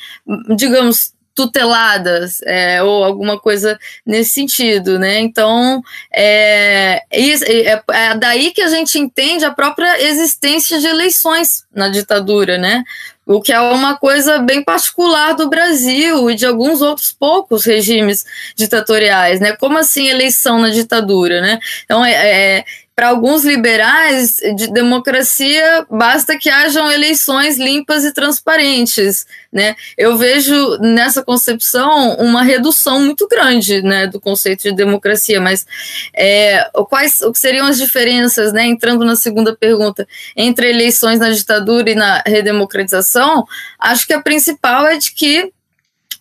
[0.56, 5.20] digamos, tuteladas é, ou alguma coisa nesse sentido, né?
[5.20, 11.88] Então é, é, é, daí que a gente entende a própria existência de eleições na
[11.88, 12.84] ditadura, né?
[13.32, 18.26] O que é uma coisa bem particular do Brasil e de alguns outros poucos regimes
[18.56, 19.52] ditatoriais, né?
[19.52, 21.60] Como assim eleição na ditadura, né?
[21.84, 22.10] Então, é,
[22.58, 22.64] é
[23.00, 29.74] para alguns liberais de democracia basta que hajam eleições limpas e transparentes, né?
[29.96, 35.40] Eu vejo nessa concepção uma redução muito grande, né, do conceito de democracia.
[35.40, 35.66] Mas
[36.14, 38.66] é, quais o que seriam as diferenças, né?
[38.66, 43.46] Entrando na segunda pergunta entre eleições na ditadura e na redemocratização,
[43.78, 45.50] acho que a principal é de que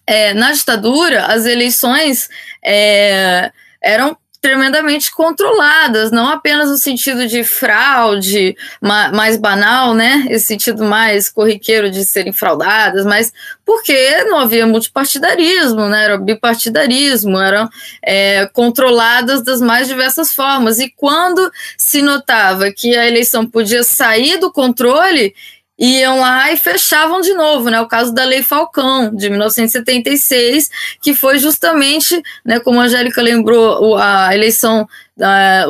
[0.07, 2.29] é, na ditadura as eleições
[2.63, 10.25] é, eram tremendamente controladas, não apenas no sentido de fraude mais banal, né?
[10.29, 13.33] Esse sentido mais corriqueiro de serem fraudadas, mas
[13.65, 16.05] porque não havia multipartidarismo, né?
[16.05, 17.69] Era bipartidarismo, eram
[18.01, 20.79] é, controladas das mais diversas formas.
[20.79, 25.35] E quando se notava que a eleição podia sair do controle,
[25.79, 27.79] iam lá e fechavam de novo, né?
[27.79, 30.69] O caso da Lei Falcão, de 1976,
[31.01, 34.87] que foi justamente, né, como a Angélica lembrou, a eleição
[35.21, 35.65] a,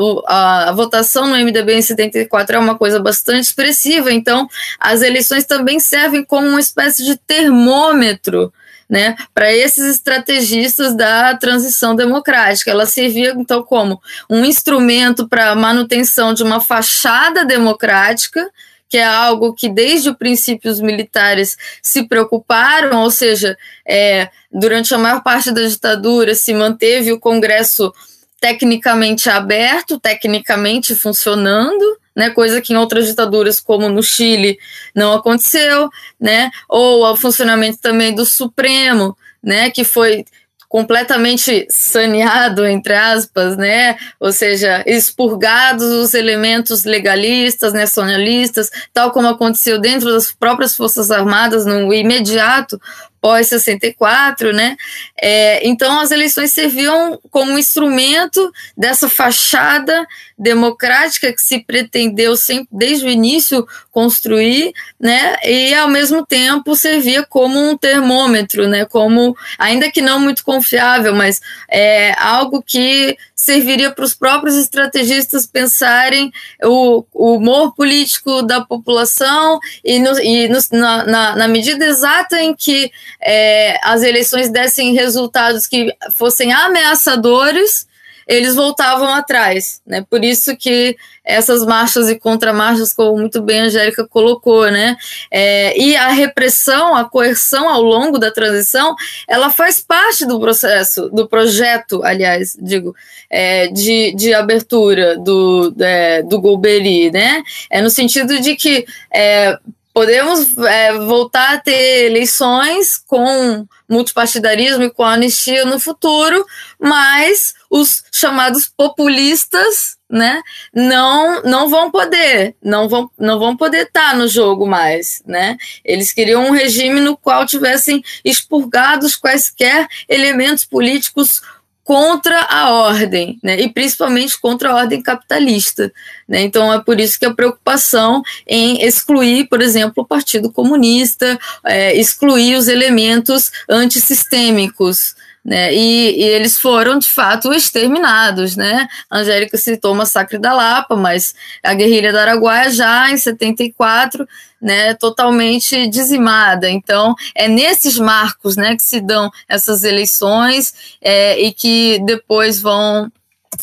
[0.67, 4.47] a, votação no MDB em 74 é uma coisa bastante expressiva, então
[4.79, 8.53] as eleições também servem como uma espécie de termômetro
[8.89, 12.71] né, para esses estrategistas da transição democrática.
[12.71, 18.49] Ela servia, então, como um instrumento para manutenção de uma fachada democrática,
[18.89, 23.55] que é algo que desde o princípio os militares se preocuparam, ou seja,
[23.87, 27.93] é, durante a maior parte da ditadura se manteve o Congresso
[28.41, 34.57] tecnicamente aberto, tecnicamente funcionando, né, coisa que em outras ditaduras, como no Chile,
[34.95, 40.25] não aconteceu, né, ou o funcionamento também do Supremo, né, que foi
[40.69, 43.97] completamente saneado, entre aspas, né?
[44.19, 51.65] Ou seja, expurgados os elementos legalistas, nacionalistas, tal como aconteceu dentro das próprias Forças Armadas
[51.65, 52.79] no imediato
[53.21, 54.75] pós-64, né?
[55.21, 60.05] É, então, as eleições serviam como instrumento dessa fachada
[60.37, 65.35] democrática que se pretendeu sempre, desde o início construir, né?
[65.43, 68.85] E ao mesmo tempo servia como um termômetro, né?
[68.85, 75.47] Como ainda que não muito confiável, mas é algo que serviria para os próprios estrategistas
[75.47, 76.29] pensarem
[76.61, 82.41] o, o humor político da população e, no, e no, na, na, na, medida exata
[82.41, 87.87] em que é, as eleições dessem resultados que fossem ameaçadores,
[88.29, 90.05] eles voltavam atrás, né?
[90.07, 94.95] Por isso que essas marchas e contramarchas, como muito bem a Angélica colocou, né?
[95.31, 98.95] É, e a repressão, a coerção ao longo da transição,
[99.27, 102.95] ela faz parte do processo, do projeto, aliás, digo,
[103.31, 107.41] é, de, de abertura do, é, do Golbery, né?
[107.67, 109.57] É no sentido de que é,
[109.91, 116.45] podemos é, voltar a ter eleições com multipartidarismo e com anistia no futuro,
[116.79, 120.41] mas os chamados populistas, né,
[120.73, 125.55] não não vão poder, não vão não vão poder estar no jogo mais, né?
[125.85, 131.41] Eles queriam um regime no qual tivessem expurgados quaisquer elementos políticos
[131.89, 135.91] contra a ordem, né, e principalmente contra a ordem capitalista.
[136.27, 141.39] Né, então é por isso que a preocupação em excluir, por exemplo, o Partido Comunista,
[141.65, 145.15] é, excluir os elementos antissistêmicos.
[145.43, 148.87] Né, e, e, eles foram de fato exterminados, né?
[149.09, 154.27] A Angélica citou o massacre da Lapa, mas a guerrilha da Araguaia já em 74
[154.61, 156.69] né, totalmente dizimada.
[156.69, 163.09] Então, é nesses marcos né, que se dão essas eleições é, e que depois vão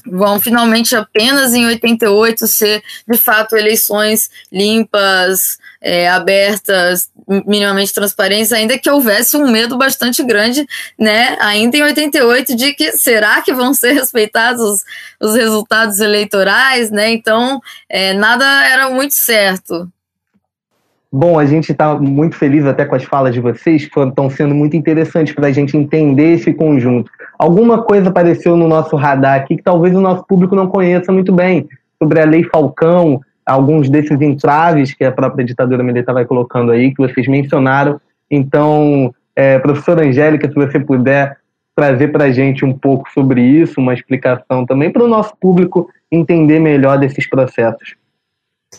[0.05, 7.11] vão finalmente apenas em 88 ser de fato eleições limpas, é, abertas,
[7.47, 10.67] minimamente transparentes, ainda que houvesse um medo bastante grande,
[10.99, 14.85] né, ainda em 88, de que será que vão ser respeitados os,
[15.21, 17.11] os resultados eleitorais, né?
[17.11, 19.91] Então, é, nada era muito certo.
[21.13, 24.55] Bom, a gente está muito feliz até com as falas de vocês, que estão sendo
[24.55, 27.11] muito interessantes para a gente entender esse conjunto.
[27.39, 31.33] Alguma coisa apareceu no nosso radar aqui que talvez o nosso público não conheça muito
[31.33, 36.73] bem, sobre a Lei Falcão, alguns desses entraves que a própria ditadura militar vai colocando
[36.73, 38.01] aí, que vocês mencionaram.
[38.31, 41.37] Então, é, professora Angélica, se você puder
[41.77, 45.89] trazer para a gente um pouco sobre isso, uma explicação também para o nosso público
[46.11, 47.95] entender melhor desses processos.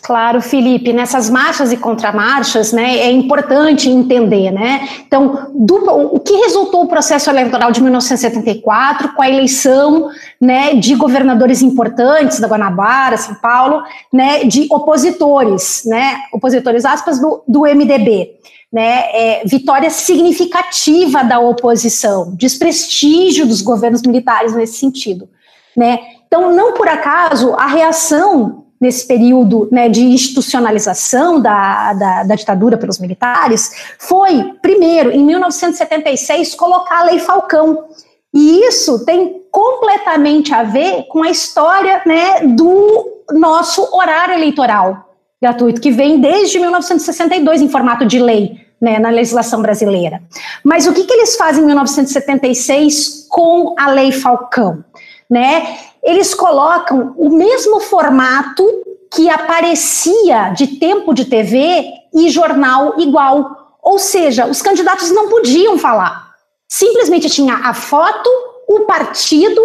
[0.02, 4.88] Claro, Felipe, nessas marchas e contramarchas, né, é importante entender, né?
[5.06, 5.76] Então, do,
[6.14, 10.08] o que resultou o processo eleitoral de 1974 com a eleição,
[10.40, 13.82] né, de governadores importantes da Guanabara, São Paulo,
[14.12, 18.30] né, de opositores, né, opositores aspas do, do MDB,
[18.72, 25.28] né, é, vitória significativa da oposição, desprestígio dos governos militares nesse sentido,
[25.76, 25.98] né?
[26.26, 32.76] Então, não por acaso a reação nesse período né, de institucionalização da, da, da, ditadura
[32.76, 37.84] pelos militares, foi, primeiro, em 1976, colocar a Lei Falcão.
[38.32, 45.08] E isso tem completamente a ver com a história né, do nosso horário eleitoral
[45.40, 48.68] gratuito, que vem desde 1962 em formato de lei.
[48.80, 50.22] Né, na legislação brasileira.
[50.62, 54.84] Mas o que, que eles fazem em 1976 com a Lei Falcão?
[55.28, 55.76] Né?
[56.08, 58.64] Eles colocam o mesmo formato
[59.12, 63.76] que aparecia de tempo de TV e jornal igual.
[63.82, 66.30] Ou seja, os candidatos não podiam falar.
[66.66, 68.30] Simplesmente tinha a foto,
[68.66, 69.62] o partido,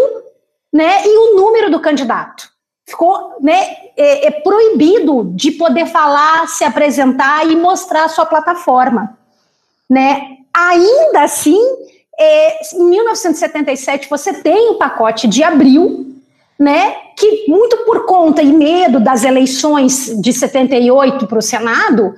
[0.72, 2.50] né, e o número do candidato.
[2.86, 9.18] Ficou, né, é, é proibido de poder falar, se apresentar e mostrar a sua plataforma,
[9.90, 10.40] né?
[10.54, 11.60] Ainda assim,
[12.20, 16.13] é, em 1977 você tem o pacote de abril,
[16.64, 22.14] né, que muito por conta e medo das eleições de 78 para o Senado,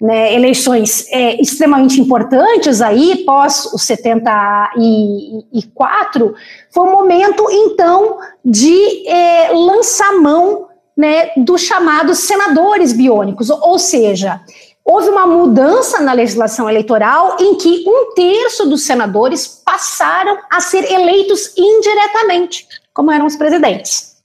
[0.00, 6.34] né, eleições é, extremamente importantes aí, pós o 74,
[6.70, 14.40] foi o momento, então, de é, lançar mão né, dos chamados senadores biônicos, ou seja,
[14.84, 20.84] houve uma mudança na legislação eleitoral em que um terço dos senadores passaram a ser
[20.92, 24.22] eleitos indiretamente como eram os presidentes.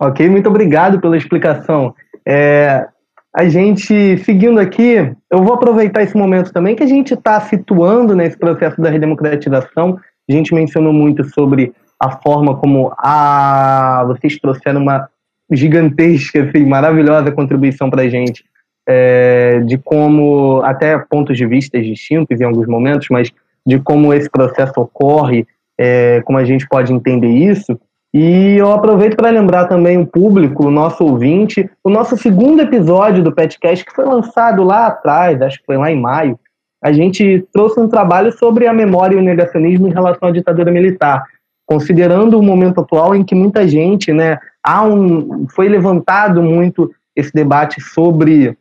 [0.00, 1.94] Ok, muito obrigado pela explicação.
[2.26, 2.86] É,
[3.34, 8.14] a gente, seguindo aqui, eu vou aproveitar esse momento também que a gente está situando
[8.14, 9.98] nesse processo da redemocratização.
[10.28, 15.08] A gente mencionou muito sobre a forma como a, vocês trouxeram uma
[15.50, 18.44] gigantesca, assim, maravilhosa contribuição para a gente,
[18.88, 23.30] é, de como, até pontos de vista distintos em alguns momentos, mas
[23.66, 25.46] de como esse processo ocorre,
[25.78, 27.78] é, como a gente pode entender isso.
[28.12, 33.24] E eu aproveito para lembrar também o público, o nosso ouvinte, o nosso segundo episódio
[33.24, 36.38] do Petcast, que foi lançado lá atrás, acho que foi lá em maio,
[36.84, 40.70] a gente trouxe um trabalho sobre a memória e o negacionismo em relação à ditadura
[40.70, 41.24] militar,
[41.66, 47.32] considerando o momento atual em que muita gente, né, há um, foi levantado muito esse
[47.32, 48.56] debate sobre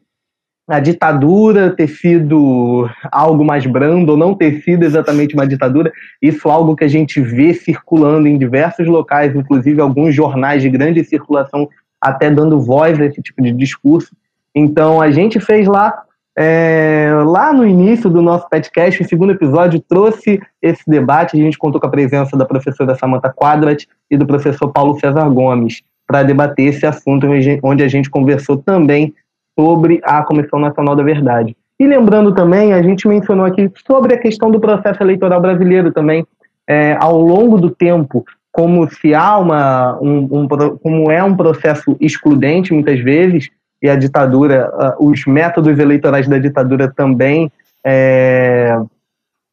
[0.68, 5.92] a ditadura ter sido algo mais brando ou não ter sido exatamente uma ditadura,
[6.22, 10.70] isso é algo que a gente vê circulando em diversos locais, inclusive alguns jornais de
[10.70, 11.68] grande circulação
[12.00, 14.16] até dando voz a esse tipo de discurso.
[14.56, 16.04] Então a gente fez lá,
[16.38, 21.58] é, lá no início do nosso podcast, o segundo episódio trouxe esse debate, a gente
[21.58, 26.24] contou com a presença da professora Samantha Quadrat e do professor Paulo César Gomes para
[26.24, 27.28] debater esse assunto,
[27.64, 29.14] onde a gente conversou também
[29.58, 31.56] sobre a Comissão Nacional da Verdade.
[31.80, 36.26] E lembrando também, a gente mencionou aqui sobre a questão do processo eleitoral brasileiro também,
[36.68, 40.48] é, ao longo do tempo, como se há uma, um, um,
[40.78, 43.50] como é um processo excludente muitas vezes,
[43.82, 47.52] e a ditadura, uh, os métodos eleitorais da ditadura também
[47.86, 48.80] é,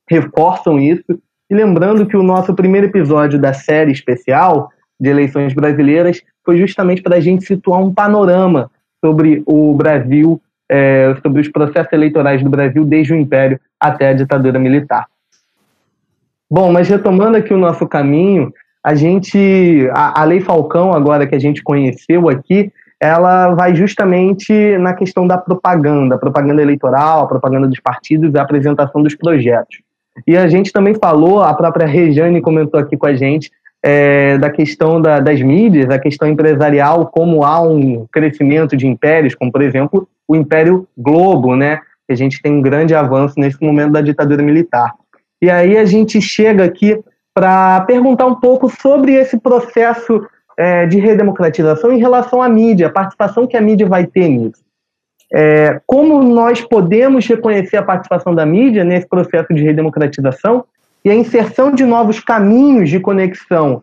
[0.09, 1.19] reforçam isso.
[1.51, 4.71] E lembrando que o nosso primeiro episódio da série especial
[5.01, 8.71] de eleições brasileiras foi justamente para a gente situar um panorama
[9.05, 14.13] sobre o Brasil, é, sobre os processos eleitorais do Brasil desde o Império até a
[14.13, 15.07] ditadura militar.
[16.51, 21.35] Bom, mas retomando aqui o nosso caminho, a gente, a, a Lei Falcão, agora que
[21.35, 27.81] a gente conheceu aqui, ela vai justamente na questão da propaganda, propaganda eleitoral, propaganda dos
[27.81, 29.79] partidos, a apresentação dos projetos.
[30.27, 33.51] E a gente também falou, a própria Rejane comentou aqui com a gente,
[33.83, 39.35] é, da questão da, das mídias, da questão empresarial, como há um crescimento de impérios,
[39.35, 41.81] como por exemplo o Império Globo, né?
[42.07, 44.95] Que a gente tem um grande avanço nesse momento da ditadura militar.
[45.43, 47.03] E aí a gente chega aqui
[47.35, 50.27] para perguntar um pouco sobre esse processo
[50.59, 54.63] é, de redemocratização em relação à mídia, a participação que a mídia vai ter nisso.
[55.33, 60.65] É, como nós podemos reconhecer a participação da mídia nesse processo de redemocratização
[61.05, 63.83] e a inserção de novos caminhos de conexão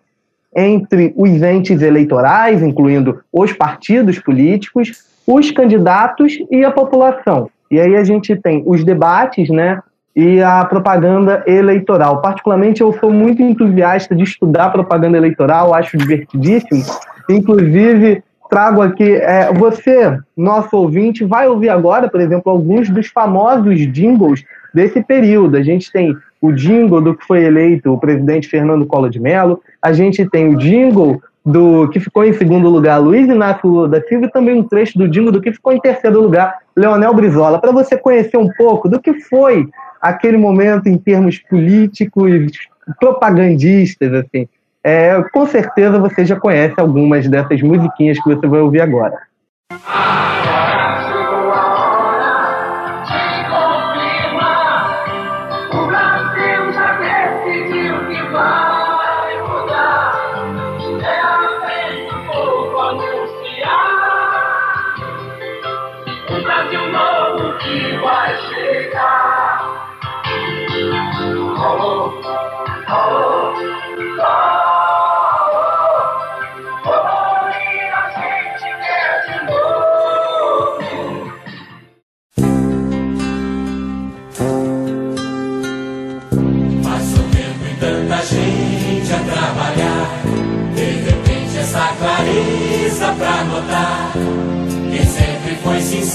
[0.55, 7.49] entre os entes eleitorais, incluindo os partidos políticos, os candidatos e a população.
[7.70, 9.80] E aí a gente tem os debates, né,
[10.18, 12.22] e a propaganda eleitoral.
[12.22, 16.84] Particularmente, eu sou muito entusiasta de estudar propaganda eleitoral, acho divertidíssimo.
[17.30, 23.80] Inclusive, trago aqui, é, você, nosso ouvinte, vai ouvir agora, por exemplo, alguns dos famosos
[23.91, 24.43] jingles
[24.74, 25.57] desse período.
[25.57, 29.61] A gente tem o jingle do que foi eleito o presidente Fernando Collor de Mello,
[29.82, 34.01] a gente tem o jingle do que ficou em segundo lugar Luiz Inácio Lula da
[34.01, 37.59] Silva e também um trecho do jingle do que ficou em terceiro lugar Leonel Brizola,
[37.59, 39.68] para você conhecer um pouco do que foi
[40.01, 42.51] aquele momento em termos políticos,
[42.99, 44.47] propagandistas, assim.
[44.84, 49.18] É, com certeza você já conhece algumas dessas musiquinhas que você vai ouvir agora.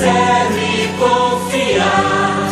[0.03, 2.49] Foi sincero e confiar.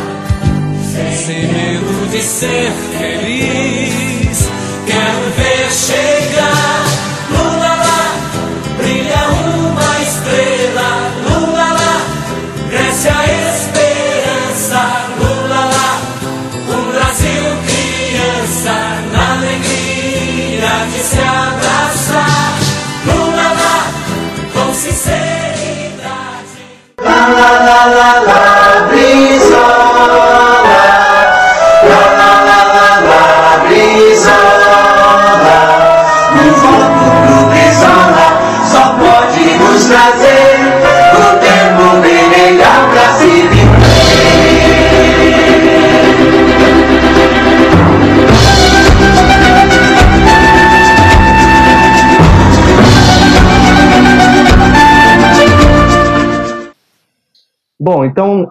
[1.12, 4.48] Sem medo de ser feliz,
[4.86, 6.69] quero ver chegar.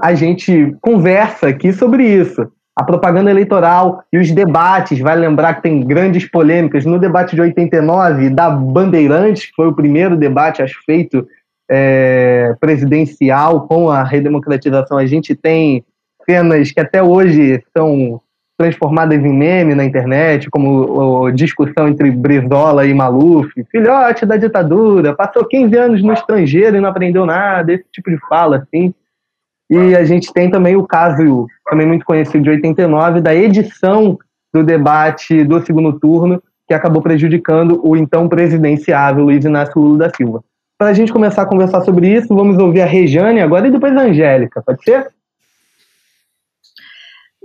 [0.02, 2.50] A gente conversa aqui sobre isso.
[2.76, 6.86] A propaganda eleitoral e os debates, vai lembrar que tem grandes polêmicas.
[6.86, 11.28] No debate de 89, da Bandeirantes, que foi o primeiro debate, acho, feito
[11.70, 15.84] é, presidencial com a redemocratização, a gente tem
[16.26, 18.22] cenas que até hoje são
[18.58, 25.16] transformadas em meme na internet, como a discussão entre Brizola e Maluf, filhote da ditadura,
[25.16, 28.94] passou 15 anos no estrangeiro e não aprendeu nada, esse tipo de fala, assim.
[29.70, 34.18] E a gente tem também o caso, também muito conhecido, de 89, da edição
[34.54, 40.10] do debate do segundo turno, que acabou prejudicando o então presidenciável Luiz Inácio Lula da
[40.16, 40.44] Silva.
[40.78, 43.96] Para a gente começar a conversar sobre isso, vamos ouvir a Rejane agora e depois
[43.96, 45.08] a Angélica, pode ser?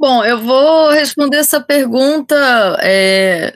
[0.04, 2.36] Bom, eu vou responder essa pergunta
[2.82, 3.54] é,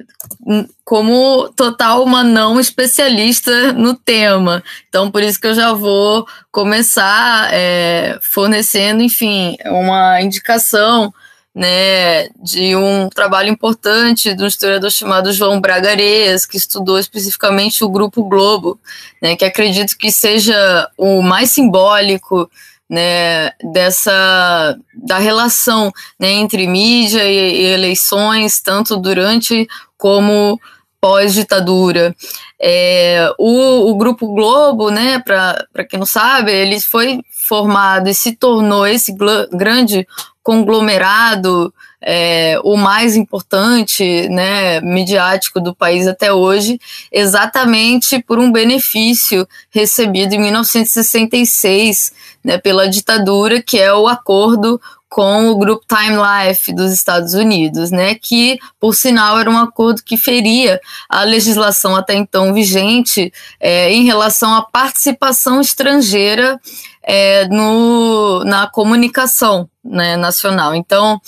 [0.82, 4.64] como total uma não especialista no tema.
[4.88, 11.12] Então, por isso que eu já vou começar é, fornecendo, enfim, uma indicação
[11.54, 17.84] né, de um trabalho importante de um historiador chamado João Braga Areias, que estudou especificamente
[17.84, 18.80] o Grupo Globo,
[19.20, 22.50] né, que acredito que seja o mais simbólico
[22.88, 30.58] né, dessa da relação né, entre mídia e, e eleições, tanto durante como
[31.00, 32.14] pós-ditadura.
[32.60, 38.34] É, o, o, Grupo Globo, né, para quem não sabe, ele foi formado e se
[38.34, 39.14] tornou esse
[39.52, 40.06] grande
[40.42, 46.80] conglomerado, é, o mais importante, né, midiático do país até hoje,
[47.12, 52.12] exatamente por um benefício recebido em 1966
[52.48, 57.90] né, pela ditadura, que é o acordo com o grupo Time Life dos Estados Unidos,
[57.90, 60.80] né, que, por sinal, era um acordo que feria
[61.10, 63.30] a legislação até então vigente
[63.60, 66.58] é, em relação à participação estrangeira
[67.02, 70.74] é, no, na comunicação né, nacional.
[70.74, 71.18] Então,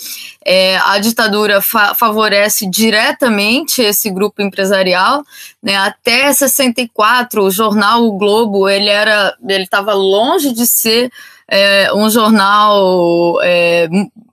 [0.45, 5.23] é, a ditadura fa favorece diretamente esse grupo empresarial.
[5.61, 11.10] Né, até 64, o jornal O Globo ele era, ele estava longe de ser
[11.47, 13.87] é, um jornal é,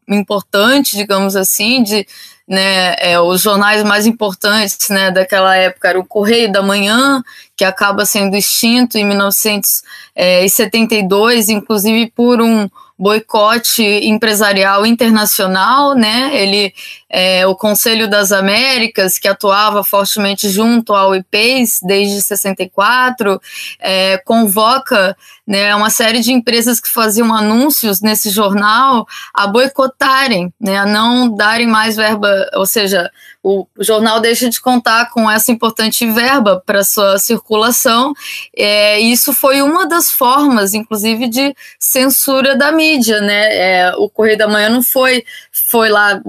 [0.09, 2.07] importante, digamos assim, de
[2.47, 7.23] né, é, os jornais mais importantes né, daquela época era o Correio da Manhã,
[7.55, 12.67] que acaba sendo extinto em 1972, inclusive por um
[12.99, 16.31] boicote empresarial internacional, né?
[16.33, 16.75] Ele,
[17.11, 23.41] é, o Conselho das Américas, que atuava fortemente junto ao IPES desde 64,
[23.81, 30.77] é, convoca né, uma série de empresas que faziam anúncios nesse jornal a boicotarem, né,
[30.77, 33.11] a não darem mais verba, ou seja,
[33.43, 38.13] o, jornal deixa de contar com essa importante verba para sua circulação.
[38.55, 43.21] É, isso foi uma das formas, inclusive, de censura da mídia.
[43.23, 43.57] Né?
[43.57, 45.25] É, o Correio da Manhã não foi,
[45.71, 46.21] foi lá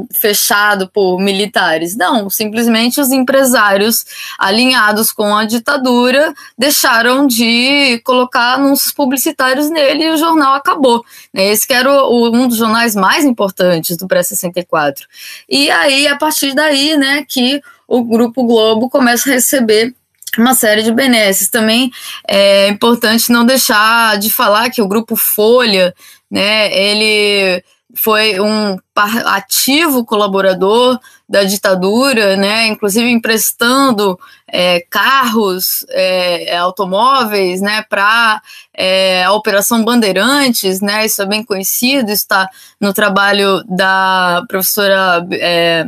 [0.87, 2.29] por militares, não.
[2.29, 4.05] Simplesmente os empresários
[4.37, 11.03] alinhados com a ditadura deixaram de colocar anúncios publicitários nele e o jornal acabou.
[11.33, 11.47] Né?
[11.47, 15.01] Esse que era o, um dos jornais mais importantes do pré-64.
[15.47, 19.93] E aí, a partir daí, né, que o Grupo Globo começa a receber
[20.37, 21.49] uma série de benesses.
[21.49, 21.91] Também
[22.27, 25.93] é importante não deixar de falar que o Grupo Folha,
[26.29, 27.63] né, ele
[27.95, 28.77] foi um
[29.25, 38.41] ativo colaborador da ditadura, né, inclusive emprestando é, carros, é, automóveis, né, para
[38.75, 42.47] é, a Operação Bandeirantes, né, isso é bem conhecido, está
[42.79, 45.87] no trabalho da professora é,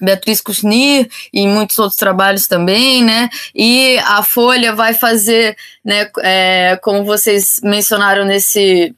[0.00, 3.28] Beatriz Kusnir e muitos outros trabalhos também, né?
[3.52, 8.94] E a Folha vai fazer, né, é, como vocês mencionaram nesse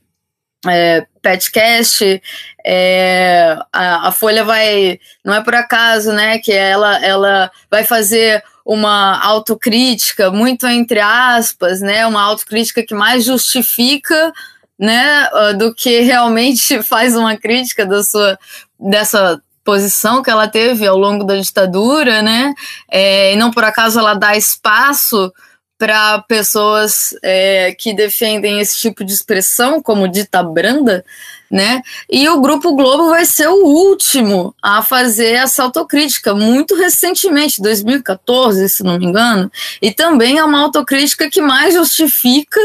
[0.69, 2.23] é, podcast,
[2.65, 8.43] é, a, a, Folha vai, não é por acaso, né, que ela, ela vai fazer
[8.65, 14.33] uma autocrítica, muito entre aspas, né, uma autocrítica que mais justifica,
[14.79, 18.39] né, do que realmente faz uma crítica da sua,
[18.79, 22.55] dessa posição que ela teve ao longo da ditadura, né?
[22.91, 25.33] É, e não por acaso ela dá espaço
[25.81, 31.03] para pessoas é, que defendem esse tipo de expressão, como dita branda,
[31.51, 31.81] né?
[32.07, 38.69] E o Grupo Globo vai ser o último a fazer essa autocrítica, muito recentemente, 2014,
[38.69, 39.51] se não me engano,
[39.81, 42.61] e também é uma autocrítica que mais justifica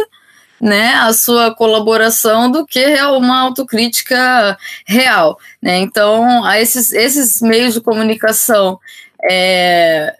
[0.60, 5.40] né, a sua colaboração do que uma autocrítica real.
[5.62, 5.78] Né?
[5.78, 8.78] Então, esses, esses meios de comunicação,
[9.24, 10.14] é,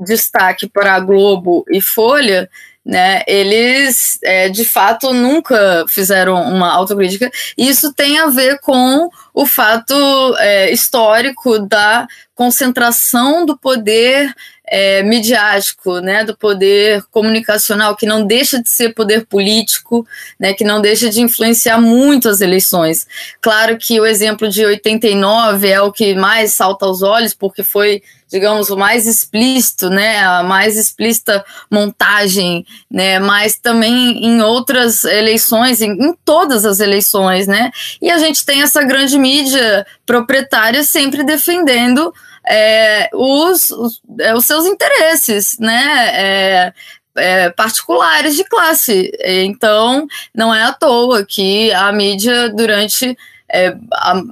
[0.00, 2.48] destaque para a Globo e Folha,
[2.84, 7.30] né, eles é, de fato nunca fizeram uma autocrítica.
[7.56, 9.94] Isso tem a ver com o fato
[10.38, 14.34] é, histórico da concentração do poder
[14.66, 20.06] é, midiático, né, do poder comunicacional, que não deixa de ser poder político,
[20.38, 23.06] né, que não deixa de influenciar muito as eleições.
[23.42, 28.02] Claro que o exemplo de 89 é o que mais salta aos olhos, porque foi
[28.30, 35.82] digamos, o mais explícito, né, a mais explícita montagem, né, mas também em outras eleições,
[35.82, 37.70] em, em, todas as eleições, né,
[38.00, 42.12] e a gente tem essa grande mídia proprietária sempre defendendo
[42.48, 46.72] é, os, os, é, os, seus interesses, né, é,
[47.16, 49.10] é, particulares de classe.
[49.24, 53.16] Então, não é à toa que a mídia, durante
[53.52, 54.22] é, a,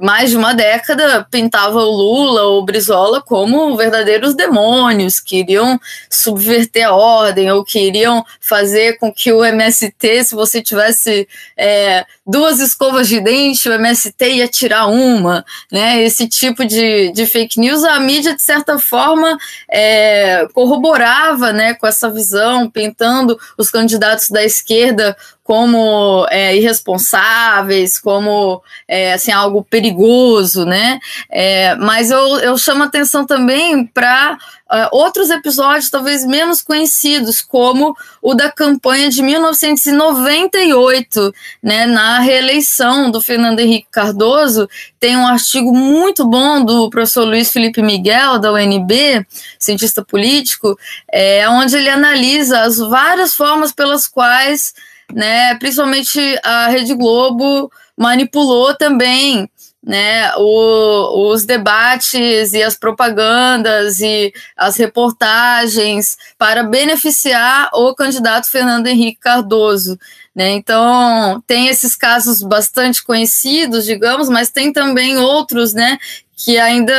[0.00, 5.80] mais de uma década pintava o Lula ou o Brizola como verdadeiros demônios, que iriam
[6.10, 12.58] subverter a ordem ou queriam fazer com que o MST, se você tivesse é, duas
[12.60, 16.02] escovas de dente, o MST ia tirar uma, né?
[16.02, 19.36] Esse tipo de, de fake news, a mídia, de certa forma,
[19.70, 28.62] é, corroborava né, com essa visão, pintando os candidatos da esquerda como é, irresponsáveis, como
[28.88, 30.98] é, assim, algo perigoso, né?
[31.30, 34.38] É, mas eu, eu chamo atenção também para
[34.70, 43.10] uh, outros episódios talvez menos conhecidos, como o da campanha de 1998, né, na reeleição
[43.10, 48.52] do Fernando Henrique Cardoso, tem um artigo muito bom do professor Luiz Felipe Miguel, da
[48.52, 49.26] UNB,
[49.58, 50.78] cientista político,
[51.12, 54.72] é, onde ele analisa as várias formas pelas quais
[55.12, 55.54] né?
[55.56, 59.48] Principalmente a Rede Globo manipulou também
[59.84, 68.86] né, o, os debates e as propagandas e as reportagens para beneficiar o candidato Fernando
[68.86, 69.98] Henrique Cardoso.
[70.34, 70.52] Né?
[70.52, 75.98] Então, tem esses casos bastante conhecidos, digamos, mas tem também outros né,
[76.34, 76.94] que ainda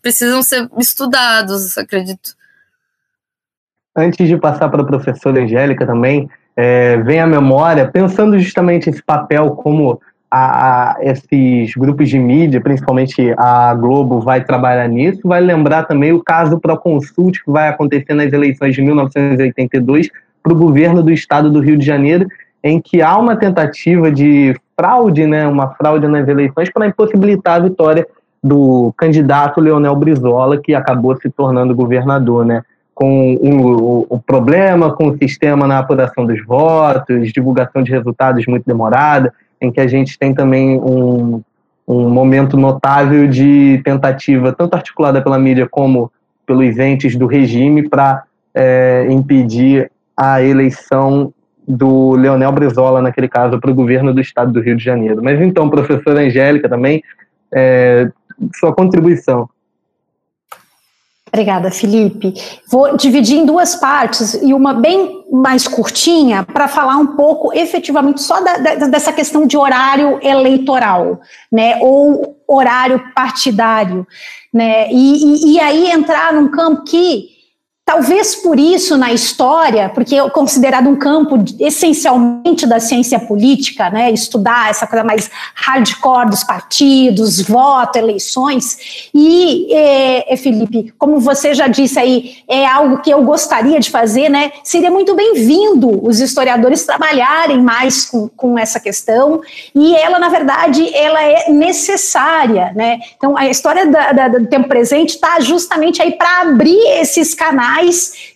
[0.00, 2.34] precisam ser estudados, acredito.
[3.94, 9.02] Antes de passar para a professora Angélica também, é, vem à memória, pensando justamente esse
[9.02, 10.00] papel como
[10.30, 16.22] a, esses grupos de mídia, principalmente a Globo, vai trabalhar nisso, vai lembrar também o
[16.22, 20.08] caso Proconsult que vai acontecer nas eleições de 1982
[20.42, 22.28] para o governo do estado do Rio de Janeiro,
[22.62, 27.64] em que há uma tentativa de fraude, né, uma fraude nas eleições para impossibilitar a
[27.64, 28.06] vitória
[28.42, 32.62] do candidato Leonel Brizola, que acabou se tornando governador, né?
[33.00, 38.66] com o, o, problema com o sistema na apuração dos votos, divulgação de resultados muito
[38.66, 41.42] demorada, em que a gente tem também um,
[41.86, 46.10] um momento notável de tentativa, tanto articulada pela mídia como
[46.46, 51.32] pelos entes do regime, para é, impedir a eleição
[51.66, 55.22] do Leonel Brizola, naquele caso, para o governo do estado do Rio de Janeiro.
[55.22, 57.02] Mas então, professora Angélica, também,
[57.52, 58.10] é,
[58.56, 59.48] sua contribuição.
[61.32, 62.34] Obrigada, Felipe.
[62.68, 68.20] Vou dividir em duas partes e uma bem mais curtinha para falar um pouco efetivamente
[68.20, 71.20] só da, da, dessa questão de horário eleitoral,
[71.50, 74.04] né, ou horário partidário,
[74.52, 77.39] né, e, e, e aí entrar num campo que
[77.90, 84.12] Talvez por isso, na história, porque é considerado um campo essencialmente da ciência política, né,
[84.12, 91.52] estudar essa coisa mais hardcore dos partidos, voto, eleições, e, é, é, Felipe, como você
[91.52, 96.20] já disse aí, é algo que eu gostaria de fazer, né, seria muito bem-vindo os
[96.20, 99.40] historiadores trabalharem mais com, com essa questão,
[99.74, 104.68] e ela, na verdade, ela é necessária, né, então a história da, da, do tempo
[104.68, 107.79] presente está justamente aí para abrir esses canais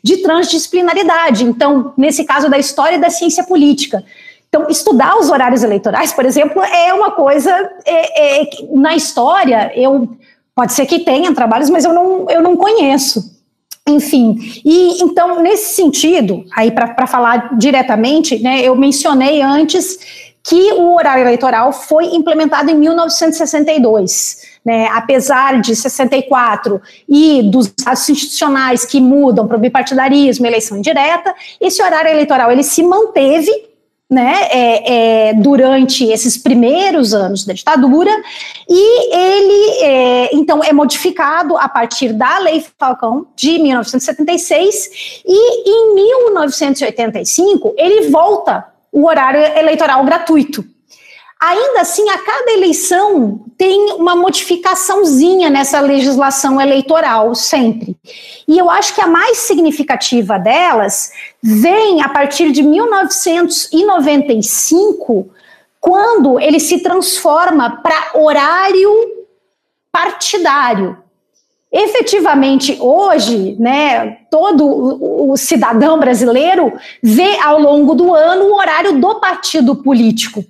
[0.03, 1.45] de transdisciplinaridade.
[1.45, 4.05] Então, nesse caso da história da ciência política.
[4.49, 7.51] Então, estudar os horários eleitorais, por exemplo, é uma coisa
[7.85, 9.73] é, é, na história.
[9.75, 10.17] Eu
[10.55, 13.35] pode ser que tenha trabalhos, mas eu não, eu não conheço.
[13.87, 20.95] Enfim, e então, nesse sentido, aí para falar diretamente, né, eu mencionei antes que o
[20.95, 29.01] horário eleitoral foi implementado em 1962 né, apesar de 64 e dos atos institucionais que
[29.01, 33.53] mudam para o bipartidarismo, eleição indireta, esse horário eleitoral ele se manteve
[34.11, 38.11] né, é, é, durante esses primeiros anos da ditadura,
[38.69, 45.95] e ele, é, então, é modificado a partir da Lei Falcão de 1976, e em
[45.95, 50.65] 1985 ele volta o horário eleitoral gratuito.
[51.41, 57.97] Ainda assim, a cada eleição tem uma modificaçãozinha nessa legislação eleitoral, sempre.
[58.49, 61.11] E eu acho que a mais significativa delas
[61.43, 65.29] vem a partir de 1995,
[65.81, 68.91] quando ele se transforma para horário
[69.93, 71.04] partidário.
[71.77, 76.73] Efetivamente, hoje, né, todo o cidadão brasileiro
[77.03, 80.45] vê ao longo do ano o horário do partido político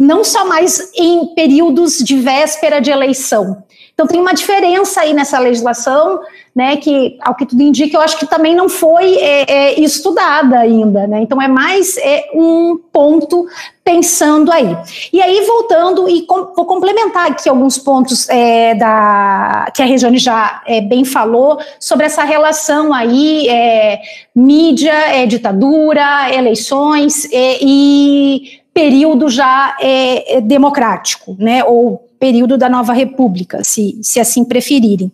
[0.00, 3.62] não só mais em períodos de véspera de eleição.
[4.00, 6.20] Então tem uma diferença aí nessa legislação,
[6.56, 10.58] né, que ao que tudo indica, eu acho que também não foi é, é, estudada
[10.58, 13.46] ainda, né, então é mais é, um ponto
[13.84, 14.74] pensando aí.
[15.12, 20.16] E aí voltando e com, vou complementar aqui alguns pontos é, da que a Regiane
[20.16, 24.00] já é, bem falou sobre essa relação aí é,
[24.34, 33.64] mídia, ditadura, eleições e período já é, é, democrático, né, ou período da nova república,
[33.64, 35.10] se, se assim preferirem.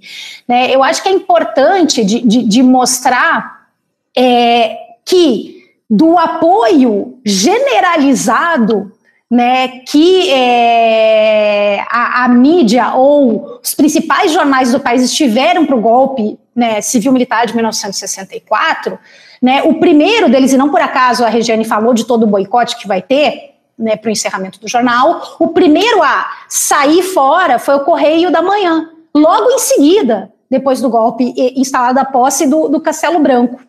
[0.47, 3.69] Né, eu acho que é importante de, de, de mostrar
[4.17, 5.57] é, que
[5.89, 8.93] do apoio generalizado
[9.31, 15.81] né, que é, a, a, mídia ou os principais jornais do país estiveram para o
[15.81, 18.99] golpe né, civil-militar de 1964,
[19.43, 22.77] né, o primeiro deles, e não por acaso a Regiane falou de todo o boicote
[22.77, 25.37] que vai ter, né, para o encerramento do jornal.
[25.39, 30.89] O primeiro a sair fora foi o Correio da Manhã, logo em seguida, depois do
[30.89, 33.61] golpe instalado a posse do, do Castelo Branco.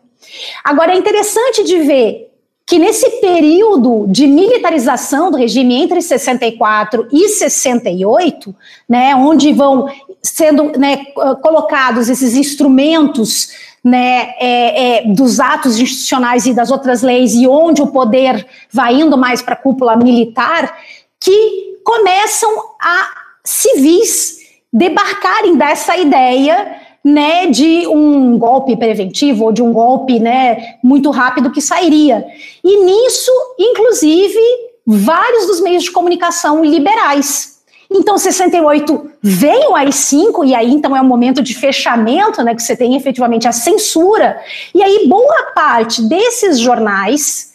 [0.64, 2.27] Agora é interessante de ver
[2.68, 8.54] que nesse período de militarização do regime entre 64 e 68,
[8.86, 9.88] né, onde vão
[10.22, 11.06] sendo né,
[11.40, 13.52] colocados esses instrumentos
[13.82, 19.00] né, é, é, dos atos institucionais e das outras leis, e onde o poder vai
[19.00, 20.76] indo mais para a cúpula militar,
[21.18, 23.08] que começam a
[23.42, 24.40] civis
[24.70, 31.50] debarcarem dessa ideia né, de um golpe preventivo ou de um golpe né, muito rápido
[31.50, 32.24] que sairia.
[32.62, 34.40] E nisso, inclusive,
[34.86, 37.58] vários dos meios de comunicação liberais
[37.90, 42.62] então, 68 vem o AI-5, e aí então é um momento de fechamento, né, que
[42.62, 44.38] você tem efetivamente a censura,
[44.74, 47.54] e aí boa parte desses jornais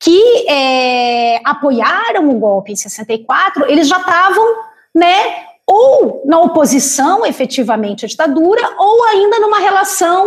[0.00, 4.46] que é, apoiaram o golpe em 64, eles já estavam,
[4.94, 10.26] né, ou na oposição efetivamente à ditadura, ou ainda numa relação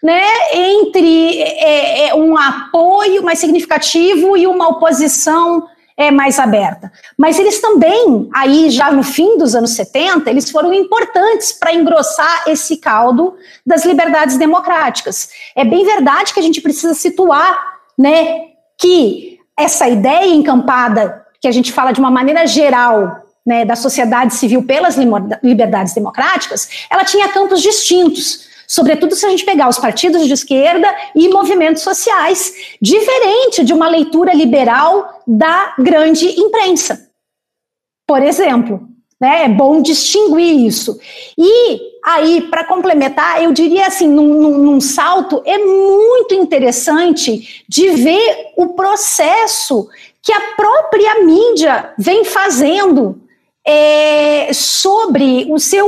[0.00, 0.22] né,
[0.54, 5.66] entre é, é, um apoio mais significativo e uma oposição
[5.96, 6.90] é mais aberta.
[7.18, 12.44] Mas eles também, aí já no fim dos anos 70, eles foram importantes para engrossar
[12.46, 13.34] esse caldo
[13.66, 15.28] das liberdades democráticas.
[15.54, 17.58] É bem verdade que a gente precisa situar,
[17.98, 18.44] né,
[18.78, 24.34] que essa ideia encampada, que a gente fala de uma maneira geral, né, da sociedade
[24.34, 24.96] civil pelas
[25.42, 30.86] liberdades democráticas, ela tinha campos distintos sobretudo se a gente pegar os partidos de esquerda
[31.16, 37.10] e movimentos sociais, diferente de uma leitura liberal da grande imprensa.
[38.06, 38.80] Por exemplo,
[39.20, 41.00] né, é bom distinguir isso.
[41.36, 47.90] E aí, para complementar, eu diria assim, num, num, num, salto, é muito interessante de
[47.90, 49.88] ver o processo
[50.22, 53.20] que a própria mídia vem fazendo
[53.66, 55.86] é, sobre o seu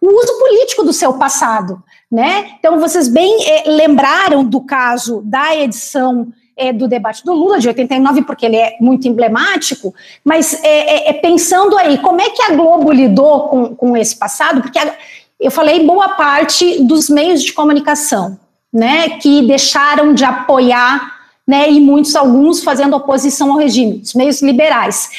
[0.00, 1.82] o uso político do seu passado.
[2.10, 2.52] Né?
[2.58, 7.68] Então, vocês bem é, lembraram do caso da edição é, do debate do Lula, de
[7.68, 9.92] 89, porque ele é muito emblemático,
[10.24, 14.16] mas é, é, é, pensando aí, como é que a Globo lidou com, com esse
[14.16, 14.62] passado?
[14.62, 14.94] Porque a,
[15.40, 18.38] eu falei boa parte dos meios de comunicação,
[18.72, 21.12] né, que deixaram de apoiar,
[21.46, 25.10] né, e muitos, alguns fazendo oposição ao regime, os meios liberais,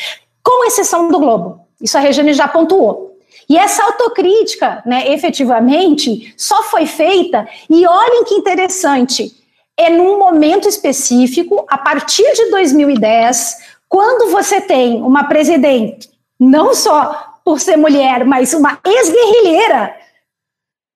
[0.42, 1.65] com exceção do Globo.
[1.86, 3.16] Isso a Regiane já pontuou.
[3.48, 9.32] E essa autocrítica, né, efetivamente, só foi feita, e olhem que interessante,
[9.78, 13.58] é num momento específico, a partir de 2010,
[13.88, 16.10] quando você tem uma presidente,
[16.40, 19.96] não só por ser mulher, mas uma ex-guerrilheira,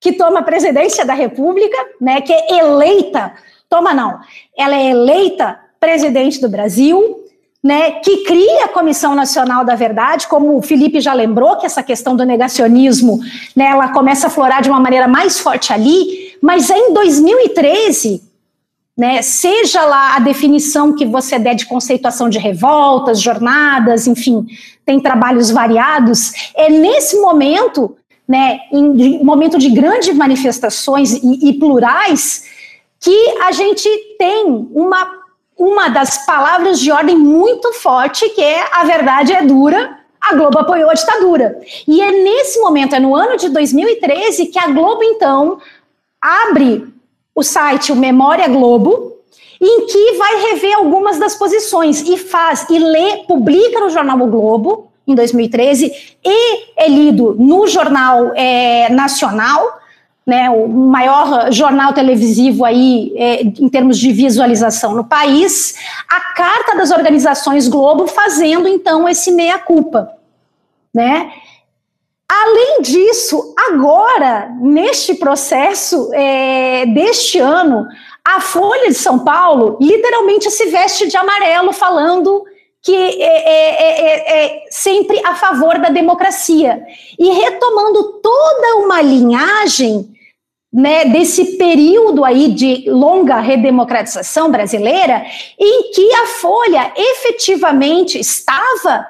[0.01, 3.31] que toma a presidência da República, né, que é eleita,
[3.69, 4.19] toma não,
[4.57, 7.28] ela é eleita presidente do Brasil,
[7.63, 11.83] né, que cria a Comissão Nacional da Verdade, como o Felipe já lembrou, que essa
[11.83, 13.19] questão do negacionismo,
[13.55, 18.23] né, ela começa a florar de uma maneira mais forte ali, mas em 2013,
[18.97, 24.45] né, seja lá a definição que você der de conceituação de revoltas, jornadas, enfim,
[24.85, 27.95] tem trabalhos variados, é nesse momento,
[28.25, 32.45] né, em momento de grandes manifestações e, e plurais,
[33.01, 35.18] que a gente tem uma
[35.59, 40.57] uma das palavras de ordem muito forte, que é a verdade é dura, a Globo
[40.57, 41.59] apoiou a ditadura.
[41.85, 45.59] E é nesse momento, é no ano de 2013, que a Globo, então,
[46.21, 46.87] abre
[47.35, 49.17] o site o Memória Globo,
[49.61, 54.27] em que vai rever algumas das posições e faz e lê, publica no jornal O
[54.27, 59.78] Globo em 2013 e é lido no jornal é, nacional,
[60.29, 65.73] né, o maior jornal televisivo aí é, em termos de visualização no país,
[66.07, 70.07] a carta das organizações Globo fazendo então esse meia culpa,
[70.93, 71.31] né?
[72.31, 77.87] Além disso, agora, neste processo é, deste ano,
[78.23, 82.43] a Folha de São Paulo literalmente se veste de amarelo, falando
[82.83, 86.83] que é, é, é, é, sempre a favor da democracia.
[87.17, 90.18] E retomando toda uma linhagem
[90.71, 95.25] né, desse período aí de longa redemocratização brasileira,
[95.57, 99.07] em que a Folha efetivamente estava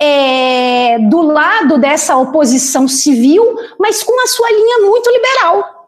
[0.00, 5.82] é, do lado dessa oposição civil, mas com a sua linha muito liberal.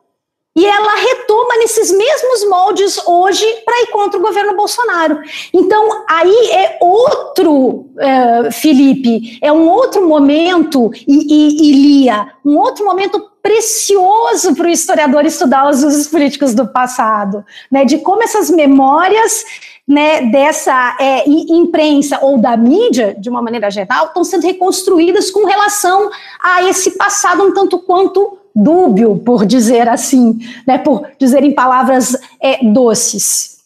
[0.56, 5.20] E ela retoma nesses mesmos moldes hoje para ir contra o governo Bolsonaro.
[5.52, 12.56] Então, aí é outro, é, Felipe, é um outro momento, e, e, e Lia, um
[12.56, 18.22] outro momento precioso para o historiador estudar os usos políticos do passado, né, de como
[18.22, 19.44] essas memórias
[19.86, 25.44] né, dessa é, imprensa ou da mídia, de uma maneira geral, estão sendo reconstruídas com
[25.44, 26.10] relação
[26.42, 32.16] a esse passado um tanto quanto dúbio, por dizer assim, né, por dizer em palavras
[32.40, 33.58] é, doces.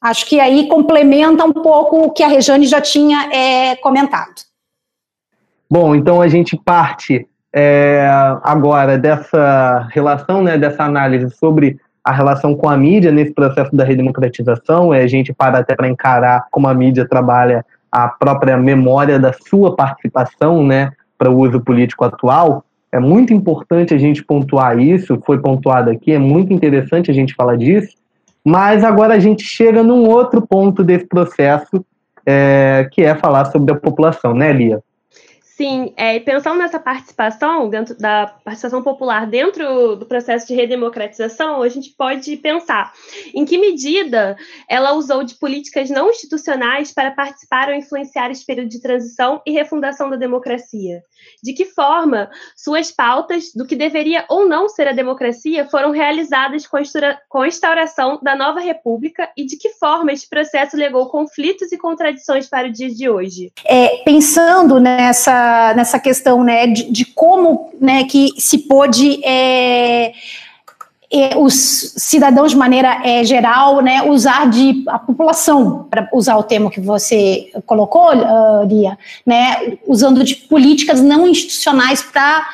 [0.00, 4.34] Acho que aí complementa um pouco o que a Rejane já tinha é, comentado.
[5.70, 8.08] Bom, então a gente parte é,
[8.42, 13.84] agora dessa relação, né, dessa análise sobre a relação com a mídia nesse processo da
[13.84, 19.18] redemocratização, é, a gente para até para encarar como a mídia trabalha a própria memória
[19.18, 22.64] da sua participação né, para o uso político atual.
[22.90, 27.34] É muito importante a gente pontuar isso, foi pontuado aqui, é muito interessante a gente
[27.34, 27.94] falar disso,
[28.44, 31.84] mas agora a gente chega num outro ponto desse processo,
[32.26, 34.80] é, que é falar sobre a população, né, Lia?
[35.56, 41.68] Sim, é, pensando nessa participação, dentro da participação popular dentro do processo de redemocratização, a
[41.68, 42.92] gente pode pensar
[43.34, 44.36] em que medida
[44.66, 49.52] ela usou de políticas não institucionais para participar ou influenciar esse período de transição e
[49.52, 51.02] refundação da democracia.
[51.42, 56.66] De que forma suas pautas do que deveria ou não ser a democracia foram realizadas
[56.66, 61.78] com a instauração da nova república e de que forma este processo legou conflitos e
[61.78, 63.52] contradições para o dia de hoje.
[63.66, 65.41] É, pensando nessa
[65.74, 70.12] nessa, questão né, de, de como né, que se pôde é,
[71.12, 76.42] é, os cidadãos de maneira é, geral né, usar de a população, para usar o
[76.42, 82.46] termo que você colocou, uh, Lia, né, usando de políticas não institucionais para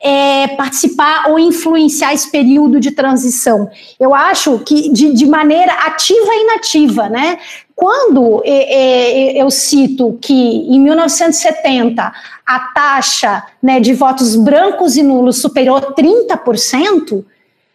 [0.00, 3.70] é, participar ou influenciar esse período de transição.
[3.98, 7.38] Eu acho que de, de maneira ativa e inativa, né?
[7.76, 12.12] Quando é, é, eu cito que em 1970
[12.44, 17.24] a taxa né, de votos brancos e nulos superou 30%,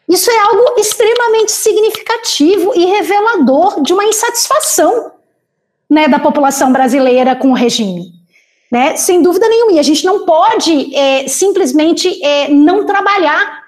[0.10, 5.12] isso é algo extremamente significativo e revelador de uma insatisfação
[5.90, 8.22] né, da população brasileira com o regime
[8.72, 8.96] né?
[8.96, 9.74] Sem dúvida nenhuma.
[9.74, 13.62] E a gente não pode é, simplesmente é, não trabalhar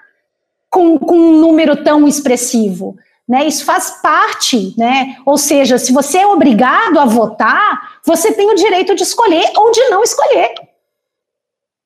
[0.70, 2.96] com, com um número tão expressivo.
[3.26, 5.16] Né, isso faz parte, né?
[5.24, 9.70] Ou seja, se você é obrigado a votar, você tem o direito de escolher ou
[9.70, 10.52] de não escolher.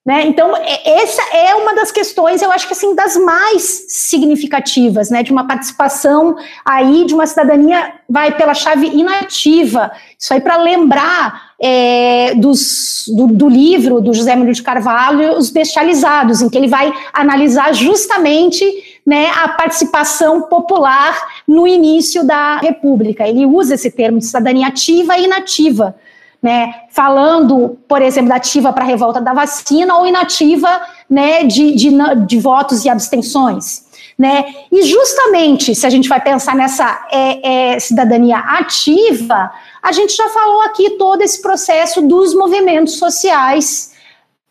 [0.08, 0.24] Né?
[0.26, 5.22] Então, é, essa é uma das questões, eu acho que assim, das mais significativas, né?
[5.22, 6.34] De uma participação
[6.64, 9.92] aí, de uma cidadania, vai pela chave inativa.
[10.18, 15.50] Isso aí para lembrar é, dos, do, do, livro do José Murilo de Carvalho, Os
[15.50, 18.64] Bestializados, em que ele vai analisar justamente
[19.08, 21.16] né, a participação popular
[21.48, 23.26] no início da República.
[23.26, 25.96] Ele usa esse termo de cidadania ativa e inativa
[26.42, 31.74] né, falando, por exemplo, da ativa para a revolta da vacina ou inativa né, de,
[31.74, 31.90] de,
[32.26, 33.86] de, votos e abstenções.
[34.18, 34.44] Né?
[34.70, 39.50] E justamente, se a gente vai pensar nessa é, é, cidadania ativa,
[39.82, 43.94] a gente já falou aqui todo esse processo dos movimentos sociais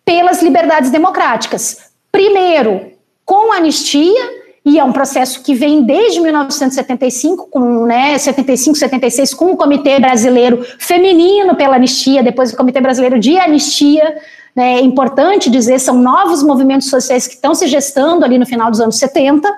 [0.03, 1.91] pelas liberdades democráticas.
[2.11, 2.91] Primeiro,
[3.23, 4.36] com anistia,
[4.67, 9.97] e é um processo que vem desde 1975, com, né, 75, 76, com o Comitê
[9.97, 14.17] Brasileiro Feminino pela Anistia, depois o Comitê Brasileiro de Anistia,
[14.53, 18.69] né, é importante dizer, são novos movimentos sociais que estão se gestando ali no final
[18.69, 19.49] dos anos 70,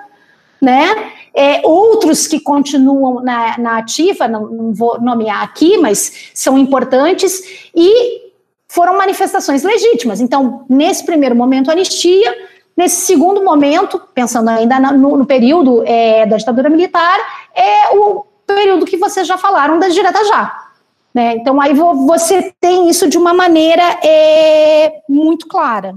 [0.62, 0.94] né?
[1.34, 7.68] É, outros que continuam na, na ativa, não, não, vou nomear aqui, mas são importantes,
[7.74, 8.30] e
[8.68, 10.20] foram manifestações legítimas.
[10.20, 12.32] Então, nesse primeiro momento, anistia,
[12.80, 17.18] nesse segundo momento, pensando ainda no, no período é, da ditadura militar,
[17.54, 20.64] é o período que vocês já falaram da direta já.
[21.12, 21.34] Né?
[21.34, 25.94] Então, aí você tem isso de uma maneira é, muito clara.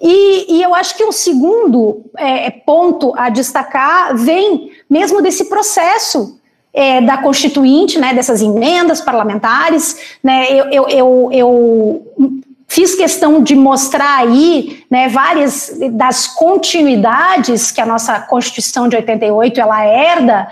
[0.00, 6.38] E, e, eu acho que o segundo é, ponto a destacar vem mesmo desse processo
[6.72, 10.16] é, da Constituinte, né, dessas emendas parlamentares.
[10.22, 12.32] Né, eu, eu, eu, eu,
[12.74, 19.60] fiz questão de mostrar aí né, várias das continuidades que a nossa Constituição de 88
[19.60, 20.48] ela herda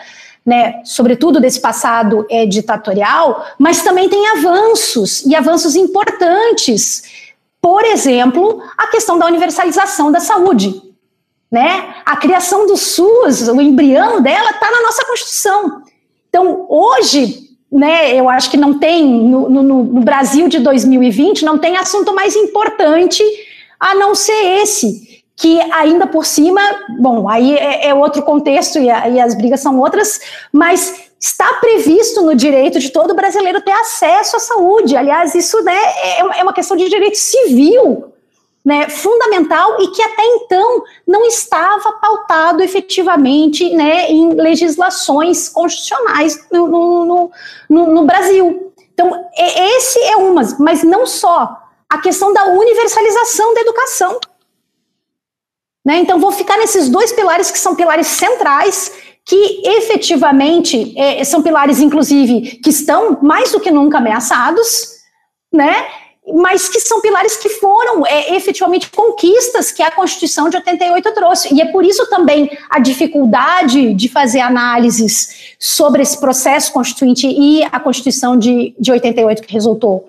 [0.46, 7.02] né, sobretudo desse passado é, ditatorial, mas também tem avanços, e avanços importantes.
[7.60, 10.80] Por exemplo, a questão da universalização da saúde.
[11.50, 11.94] Né?
[12.04, 15.82] A criação do SUS, o embrião dela, está na nossa Constituição.
[16.28, 21.56] Então, hoje, né, eu acho que não tem, no, no, no Brasil de 2020, não
[21.56, 23.24] tem assunto mais importante
[23.80, 26.60] a não ser esse que ainda por cima,
[27.00, 30.20] bom, aí é, é outro contexto e, a, e, as brigas são outras,
[30.52, 34.96] mas está previsto no direito de todo brasileiro ter acesso à saúde.
[34.96, 38.12] Aliás, isso né, é, é uma questão de direito civil,
[38.64, 46.68] né, fundamental e que até então não estava pautado efetivamente né, em legislações constitucionais no,
[46.68, 47.30] no,
[47.68, 48.72] no, no Brasil.
[48.92, 51.58] Então, esse é uma, mas não só
[51.88, 54.18] a questão da universalização da educação
[55.84, 55.96] né?
[55.96, 58.92] Então, vou ficar nesses dois pilares que são pilares centrais,
[59.24, 64.90] que efetivamente é, são pilares, inclusive, que estão mais do que nunca ameaçados,
[65.52, 65.88] né?
[66.26, 71.52] Mas que são pilares que foram é, efetivamente conquistas que a Constituição de 88 trouxe.
[71.52, 77.64] E é por isso também a dificuldade de fazer análises sobre esse processo constituinte e
[77.64, 80.08] a Constituição de, de 88 que resultou.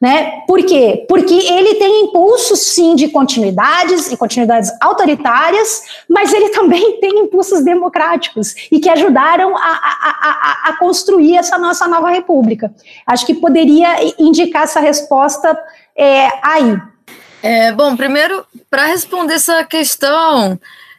[0.00, 0.42] Né?
[0.46, 1.06] Por quê?
[1.08, 7.64] Porque ele tem impulsos, sim, de continuidades e continuidades autoritárias, mas ele também tem impulsos
[7.64, 12.70] democráticos e que ajudaram a, a, a, a construir essa nossa nova república.
[13.06, 15.58] Acho que poderia indicar essa resposta
[15.96, 16.78] é, aí.
[17.42, 20.58] É, bom, primeiro, para responder essa questão,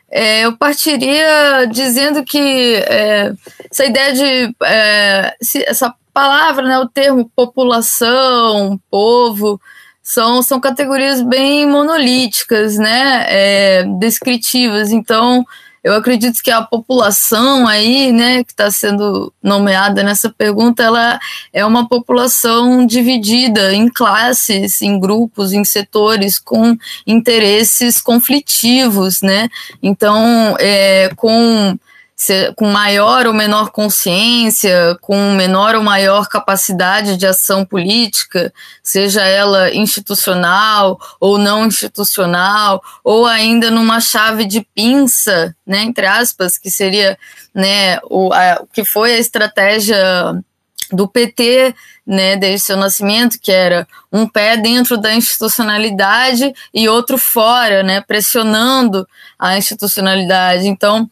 [0.09, 3.33] é, eu partiria dizendo que é,
[3.69, 9.61] essa ideia de é, se, essa palavra, né, o termo população, povo,
[10.01, 14.91] são, são categorias bem monolíticas, né, é, descritivas.
[14.91, 15.45] Então,
[15.83, 21.19] eu acredito que a população aí, né, que está sendo nomeada nessa pergunta, ela
[21.53, 29.49] é uma população dividida em classes, em grupos, em setores com interesses conflitivos, né.
[29.83, 31.77] Então, é, com
[32.55, 38.51] com maior ou menor consciência, com menor ou maior capacidade de ação política,
[38.81, 46.57] seja ela institucional ou não institucional, ou ainda numa chave de pinça, né, entre aspas,
[46.57, 47.17] que seria
[47.53, 50.03] né, o, a, que foi a estratégia
[50.91, 57.17] do PT, né, desde seu nascimento, que era um pé dentro da institucionalidade e outro
[57.17, 59.07] fora, né, pressionando
[59.37, 60.67] a institucionalidade.
[60.67, 61.09] Então,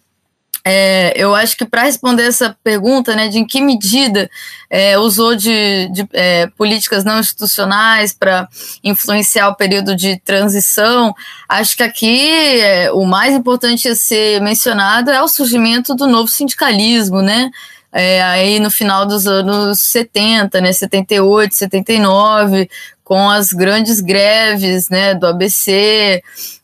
[0.68, 4.28] é, eu acho que para responder essa pergunta, né, de em que medida
[4.68, 8.50] é, usou de, de é, políticas não institucionais para
[8.84, 11.14] influenciar o período de transição,
[11.48, 16.28] acho que aqui é, o mais importante a ser mencionado é o surgimento do novo
[16.28, 17.52] sindicalismo, né?
[17.98, 22.70] É, aí no final dos anos 70, né, 78, 79,
[23.06, 26.22] com as grandes greves, né, do ABC,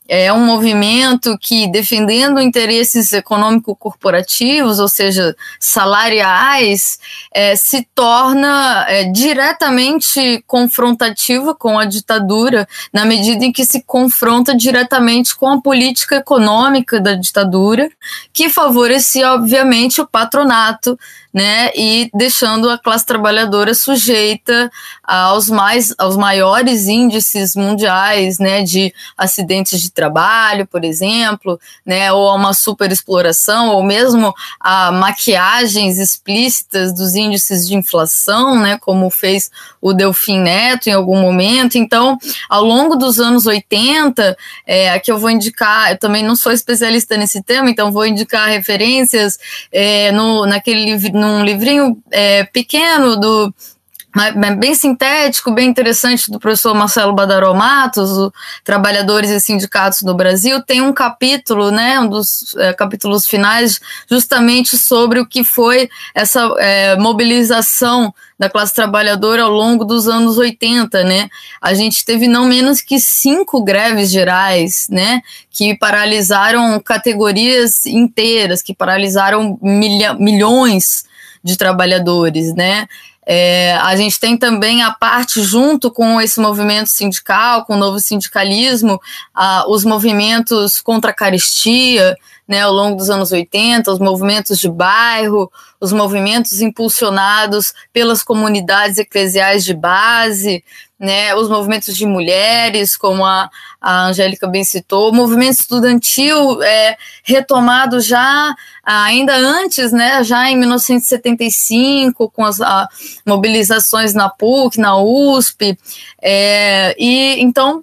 [0.08, 6.98] é um movimento que, defendendo interesses econômico-corporativos, ou seja, salariais,
[7.32, 14.54] é, se torna é, diretamente confrontativa com a ditadura, na medida em que se confronta
[14.54, 17.88] diretamente com a política econômica da ditadura,
[18.32, 20.98] que favorecia, obviamente, o patronato
[21.32, 24.70] né, e deixando a classe trabalhadora sujeita
[25.02, 32.28] aos mais aos maiores índices mundiais, né, de acidentes de trabalho, por exemplo, né, ou
[32.28, 39.50] a uma superexploração, ou mesmo a maquiagens explícitas dos índices de inflação, né, como fez
[39.80, 41.76] o Delfim Neto em algum momento.
[41.76, 42.18] Então,
[42.48, 47.16] ao longo dos anos 80, é, aqui eu vou indicar, eu também não sou especialista
[47.16, 49.38] nesse tema, então vou indicar referências
[49.72, 53.54] é, no, naquele livro num livrinho é, pequeno do
[54.58, 60.60] bem sintético, bem interessante do professor Marcelo Badaró Matos, o Trabalhadores e Sindicatos do Brasil,
[60.60, 66.42] tem um capítulo, né, um dos é, capítulos finais, justamente sobre o que foi essa
[66.58, 71.28] é, mobilização da classe trabalhadora ao longo dos anos 80, né?
[71.60, 75.20] A gente teve não menos que cinco greves gerais, né?
[75.48, 81.04] Que paralisaram categorias inteiras, que paralisaram milha, milhões
[81.42, 82.86] de trabalhadores, né?
[83.24, 88.00] É, a gente tem também a parte, junto com esse movimento sindical, com o novo
[88.00, 89.00] sindicalismo,
[89.32, 92.16] a, os movimentos contra a caristia,
[92.52, 95.50] né, ao longo dos anos 80, os movimentos de bairro,
[95.80, 100.62] os movimentos impulsionados pelas comunidades eclesiais de base,
[101.00, 103.48] né, os movimentos de mulheres, como a,
[103.80, 110.56] a Angélica bem citou, o movimento estudantil é, retomado já ainda antes, né, já em
[110.58, 112.86] 1975, com as a,
[113.24, 115.74] mobilizações na PUC, na USP,
[116.20, 117.82] é, e então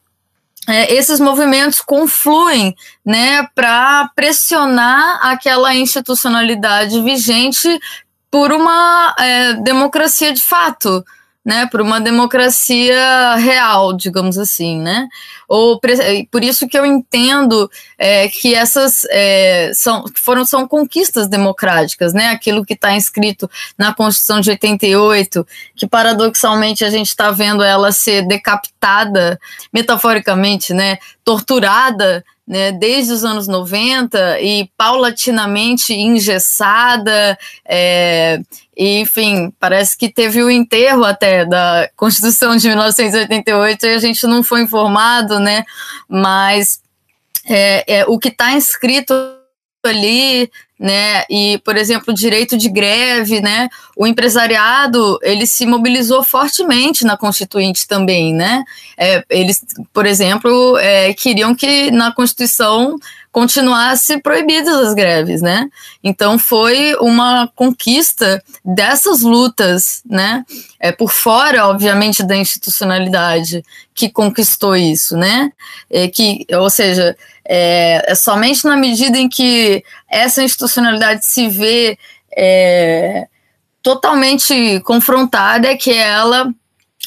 [0.70, 7.80] é, esses movimentos confluem né, para pressionar aquela institucionalidade vigente
[8.30, 11.04] por uma é, democracia de fato,
[11.50, 15.08] né, por uma democracia real, digamos assim, né?
[15.48, 15.82] Ou
[16.30, 22.28] por isso que eu entendo é, que essas é, são foram são conquistas democráticas, né?
[22.28, 27.92] Aquilo que está inscrito na Constituição de 88, que paradoxalmente a gente está vendo ela
[27.92, 29.40] ser decapitada,
[29.74, 31.00] metaforicamente, né?
[31.26, 38.42] Torturada né, desde os anos 90 e paulatinamente engessada, é,
[38.76, 44.26] e, enfim, parece que teve o enterro até da Constituição de 1988 e a gente
[44.26, 45.64] não foi informado, né?
[46.08, 46.82] Mas
[47.46, 49.14] é, é o que está inscrito
[49.88, 50.50] ali,
[50.80, 51.24] né?
[51.30, 53.68] E, por exemplo, direito de greve, né?
[53.96, 58.64] O empresariado ele se mobilizou fortemente na Constituinte também, né?
[58.98, 59.64] É, eles,
[59.94, 62.98] por exemplo, é, queriam que na Constituição
[63.32, 65.70] continuasse proibidas as greves, né?
[66.04, 70.44] Então foi uma conquista dessas lutas, né?
[70.80, 73.64] É por fora, obviamente, da institucionalidade
[73.94, 75.52] que conquistou isso, né?
[75.90, 77.16] É que, ou seja,
[77.52, 81.98] é, é somente na medida em que essa institucionalidade se vê
[82.38, 83.28] é,
[83.82, 86.54] totalmente confrontada é que ela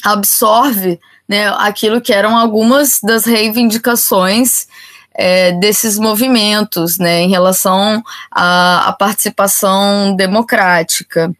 [0.03, 4.67] absorve né, aquilo que eram algumas das reivindicações
[5.15, 11.33] é, desses movimentos né, em relação à, à participação democrática.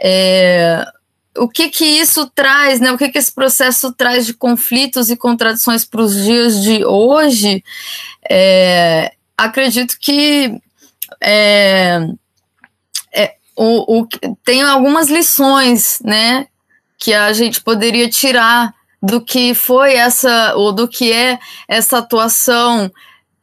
[0.00, 0.86] É,
[1.38, 2.92] o que que isso traz, né?
[2.92, 7.62] O que que esse processo traz de conflitos e contradições para os dias de hoje?
[8.30, 10.60] É, acredito que
[11.22, 12.06] é,
[13.14, 14.08] é, o, o,
[14.44, 16.46] tem algumas lições, né?
[16.98, 22.90] Que a gente poderia tirar do que foi essa, ou do que é essa atuação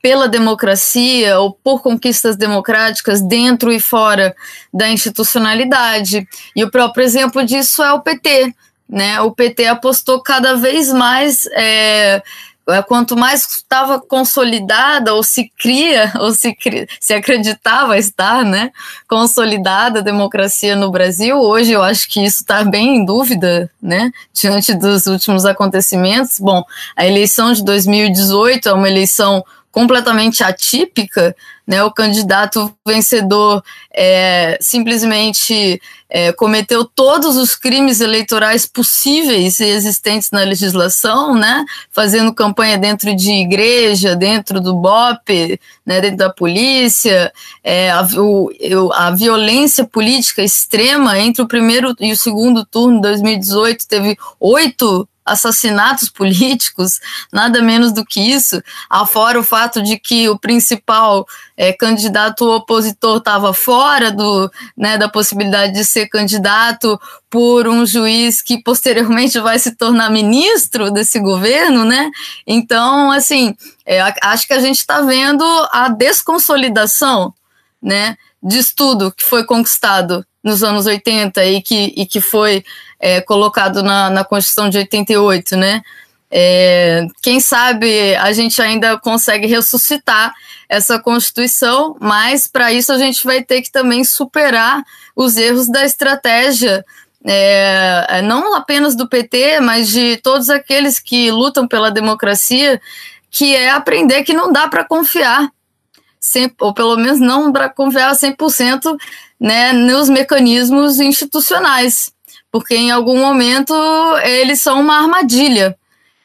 [0.04, 4.36] pela democracia ou por conquistas democráticas dentro e fora
[4.72, 6.28] da institucionalidade.
[6.54, 8.54] E o próprio exemplo disso é o PT.
[8.90, 9.22] Né?
[9.22, 12.22] O PT apostou cada vez mais é,
[12.68, 16.54] é, quanto mais estava consolidada ou se cria ou se,
[17.00, 18.72] se acreditava estar, né,
[19.08, 24.12] consolidada a democracia no Brasil, hoje eu acho que isso está bem em dúvida, né,
[24.34, 26.40] diante dos últimos acontecimentos.
[26.40, 26.64] Bom,
[26.96, 29.44] a eleição de 2018 é uma eleição
[29.74, 31.84] completamente atípica, né?
[31.84, 40.42] O candidato vencedor é, simplesmente é, cometeu todos os crimes eleitorais possíveis e existentes na
[40.42, 41.66] legislação, né?
[41.90, 46.00] Fazendo campanha dentro de igreja, dentro do BOP, né?
[46.00, 52.18] dentro da polícia, é, a, o, a violência política extrema entre o primeiro e o
[52.18, 57.00] segundo turno de 2018 teve oito assassinatos políticos,
[57.32, 61.26] nada menos do que isso, afora o fato de que o principal
[61.56, 68.42] é, candidato opositor estava fora do, né, da possibilidade de ser candidato por um juiz
[68.42, 72.12] que posteriormente vai se tornar ministro desse governo, né?
[72.46, 73.56] Então, assim,
[73.86, 77.34] é, acho que a gente está vendo a desconsolidação,
[77.82, 82.64] né, de tudo que foi conquistado nos anos 80 e que, e que foi
[83.04, 85.82] é, colocado na, na Constituição de 88, né?
[86.32, 90.34] É, quem sabe a gente ainda consegue ressuscitar
[90.70, 94.82] essa Constituição, mas para isso a gente vai ter que também superar
[95.14, 96.86] os erros da estratégia,
[97.26, 102.82] é, é não apenas do PT, mas de todos aqueles que lutam pela democracia,
[103.30, 105.50] que é aprender que não dá para confiar,
[106.62, 108.98] ou pelo menos não para confiar 100%
[109.38, 112.13] né, nos mecanismos institucionais,
[112.54, 113.74] porque em algum momento
[114.24, 115.76] eles são uma armadilha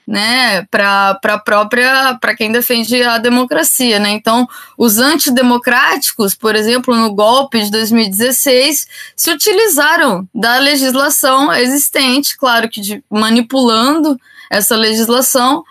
[0.06, 4.10] né, para a própria, para quem defende a democracia, né?
[4.10, 12.70] Então, os antidemocráticos, por exemplo, no golpe de 2016, se utilizaram da legislação existente, claro
[12.70, 14.18] que de, manipulando
[14.50, 15.62] essa legislação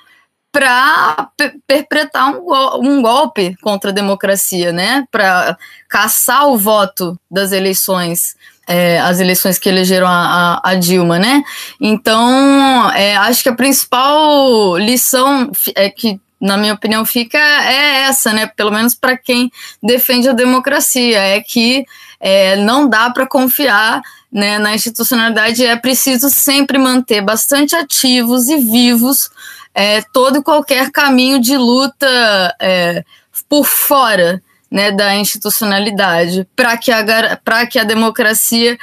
[0.52, 1.30] para
[1.66, 2.44] perpetrar um,
[2.80, 5.06] um, golpe contra a democracia, né?
[5.12, 5.58] Para
[5.88, 8.36] caçar o voto das eleições
[8.68, 11.44] é, as eleições que elegeram a, a, a Dilma, né?
[11.80, 18.34] Então, é, acho que a principal lição é que, na minha opinião, fica é essa,
[18.34, 18.46] né?
[18.46, 19.50] Pelo menos para quem
[19.82, 21.86] defende a democracia, é que
[22.20, 28.58] é, não dá para confiar né, na institucionalidade, é preciso sempre manter bastante ativos e
[28.58, 29.30] vivos
[29.74, 33.06] é, todo e qualquer caminho de luta é,
[33.48, 38.78] por fora né, da institucionalidade para que, a, que a democracia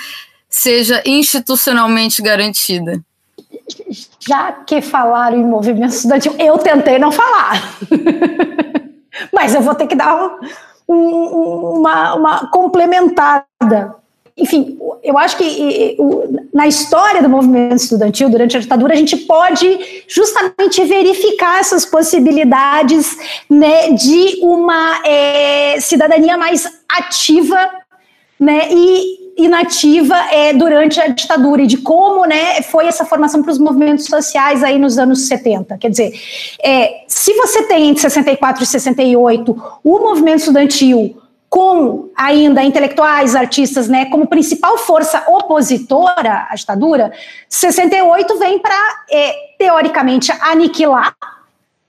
[0.49, 3.03] seja institucionalmente garantida?
[4.21, 7.79] Já que falaram em movimento estudantil, eu tentei não falar.
[9.33, 13.95] Mas eu vou ter que dar um, um, uma, uma complementada
[14.37, 15.97] enfim, eu acho que
[16.53, 23.17] na história do movimento estudantil, durante a ditadura, a gente pode justamente verificar essas possibilidades
[23.49, 27.71] né, de uma é, cidadania mais ativa
[28.39, 33.53] né, e inativa é, durante a ditadura e de como né, foi essa formação para
[33.53, 35.79] os movimentos sociais aí nos anos 70.
[35.79, 36.13] Quer dizer,
[36.63, 41.17] é, se você tem entre 64 e 68 o movimento estudantil
[41.55, 47.13] com ainda intelectuais, artistas, né, como principal força opositora à ditadura,
[47.49, 48.75] 68 vem para,
[49.09, 51.15] é, teoricamente, aniquilar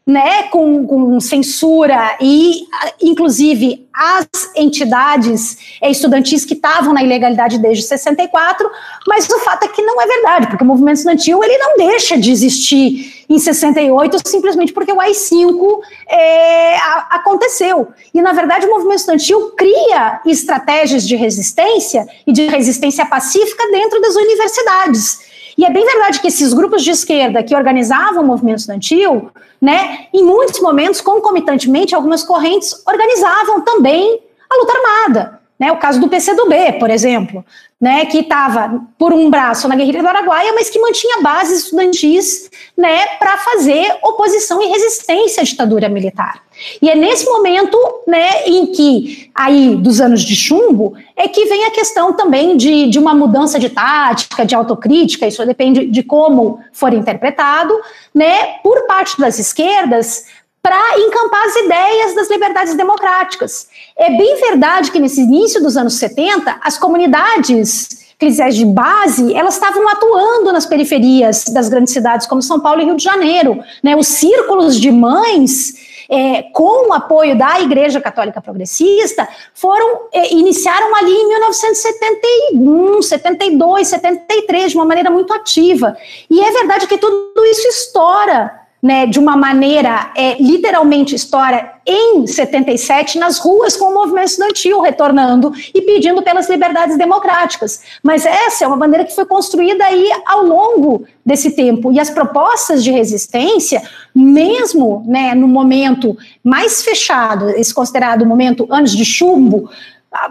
[0.05, 2.67] né, com, com, censura e,
[3.01, 8.69] inclusive, as entidades estudantis que estavam na ilegalidade desde 64,
[9.07, 12.17] mas o fato é que não é verdade, porque o movimento estudantil ele não deixa
[12.17, 16.77] de existir em 68 simplesmente porque o AI-5 é,
[17.09, 17.87] aconteceu.
[18.13, 23.99] E, na verdade, o movimento estudantil cria estratégias de resistência e de resistência pacífica dentro
[23.99, 25.25] das universidades.
[25.57, 30.07] E é bem verdade que esses grupos de esquerda que organizavam o movimento estudantil, né,
[30.13, 35.44] em muitos momentos, concomitantemente, algumas correntes organizavam também a luta armada.
[35.57, 37.45] Né, o caso do PCdoB, por exemplo,
[37.79, 42.49] né, que estava por um braço na guerrilha do Araguaia, mas que mantinha bases estudantis
[42.77, 46.41] né, para fazer oposição e resistência à ditadura militar.
[46.81, 51.63] E é nesse momento né, em que, aí, dos anos de chumbo, é que vem
[51.65, 56.59] a questão também de, de uma mudança de tática, de autocrítica, isso depende de como
[56.73, 57.73] for interpretado,
[58.13, 60.25] né, por parte das esquerdas,
[60.65, 63.67] para encampar as ideias das liberdades democráticas.
[63.95, 69.53] É bem verdade que nesse início dos anos 70, as comunidades eclesiais de base, elas
[69.53, 73.63] estavam atuando nas periferias das grandes cidades, como São Paulo e Rio de Janeiro.
[73.83, 73.95] Né?
[73.95, 80.95] Os círculos de mães, é, com o apoio da Igreja Católica Progressista, foram é, iniciaram
[80.95, 85.95] ali em 1971, 72, 73, de uma maneira muito ativa.
[86.27, 92.27] E é verdade que tudo isso estoura né, de uma maneira é, literalmente história em
[92.27, 97.81] 77 nas ruas com o movimento estudantil retornando e pedindo pelas liberdades democráticas.
[98.03, 102.09] Mas essa é uma bandeira que foi construída aí ao longo desse tempo e as
[102.09, 103.81] propostas de resistência,
[104.13, 109.69] mesmo né, no momento mais fechado, esse considerado momento anos de chumbo,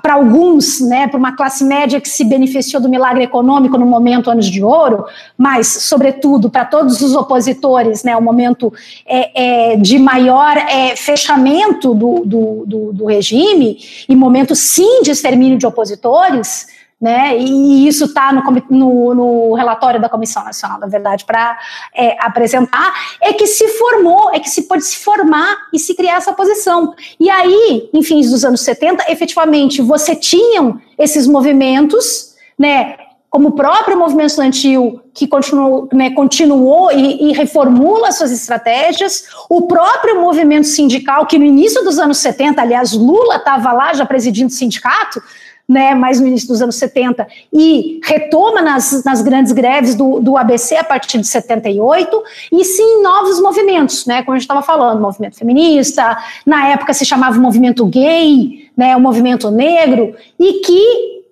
[0.03, 4.31] para alguns, né, para uma classe média que se beneficiou do milagre econômico no momento
[4.31, 5.05] anos de ouro,
[5.37, 8.73] mas, sobretudo, para todos os opositores, né, o momento
[9.07, 13.79] é, é, de maior é, fechamento do, do, do, do regime
[14.09, 16.67] e momento, sim, de extermínio de opositores,
[17.01, 17.37] né?
[17.39, 21.59] E isso está no, no, no, relatório da Comissão Nacional da Verdade para
[21.95, 26.17] é, apresentar, é que se formou, é que se pode se formar e se criar
[26.17, 26.95] essa posição.
[27.19, 32.97] E aí, em fins dos anos 70, efetivamente, você tinham esses movimentos, né?
[33.29, 39.63] Como o próprio movimento estudantil, que continuou, né, continuou e, e reformula suas estratégias, o
[39.63, 44.49] próprio movimento sindical, que no início dos anos 70, aliás, Lula estava lá já presidindo
[44.49, 45.21] o sindicato,
[45.69, 50.37] né, mais no início dos anos 70, e retoma nas, nas grandes greves do, do
[50.37, 52.23] ABC a partir de 78,
[52.53, 57.05] e sim novos movimentos, né, como a gente estava falando, movimento feminista, na época se
[57.05, 61.25] chamava movimento gay, né, o movimento negro, e que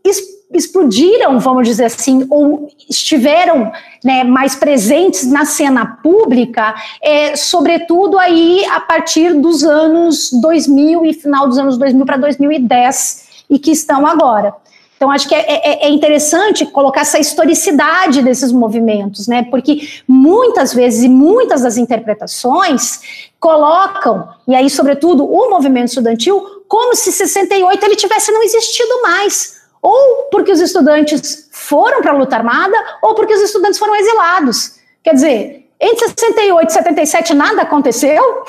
[0.53, 3.73] explodiram, vamos dizer assim, ou estiveram
[4.05, 11.15] né, mais presentes na cena pública, é, sobretudo aí a partir dos anos 2000 e
[11.15, 13.22] final dos anos 2000 para 2010,
[13.53, 14.55] e que estão agora.
[14.97, 19.45] Então, acho que é, é, é, interessante colocar essa historicidade desses movimentos, né?
[19.51, 23.01] Porque muitas vezes e muitas das interpretações
[23.39, 29.61] colocam, e aí, sobretudo, o movimento estudantil, como se 68 ele tivesse não existido mais.
[29.83, 34.77] Ou porque os estudantes foram para a luta armada, ou porque os estudantes foram exilados.
[35.03, 38.45] Quer dizer, entre 68 e 77 nada aconteceu,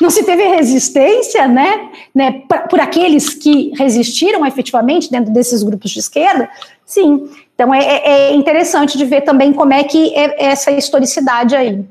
[0.00, 6.00] não se teve resistência, né, né por aqueles que resistiram efetivamente dentro desses grupos de
[6.00, 6.48] esquerda?
[6.84, 7.28] Sim.
[7.54, 11.84] Então é, é, é interessante de ver também como é que é essa historicidade aí.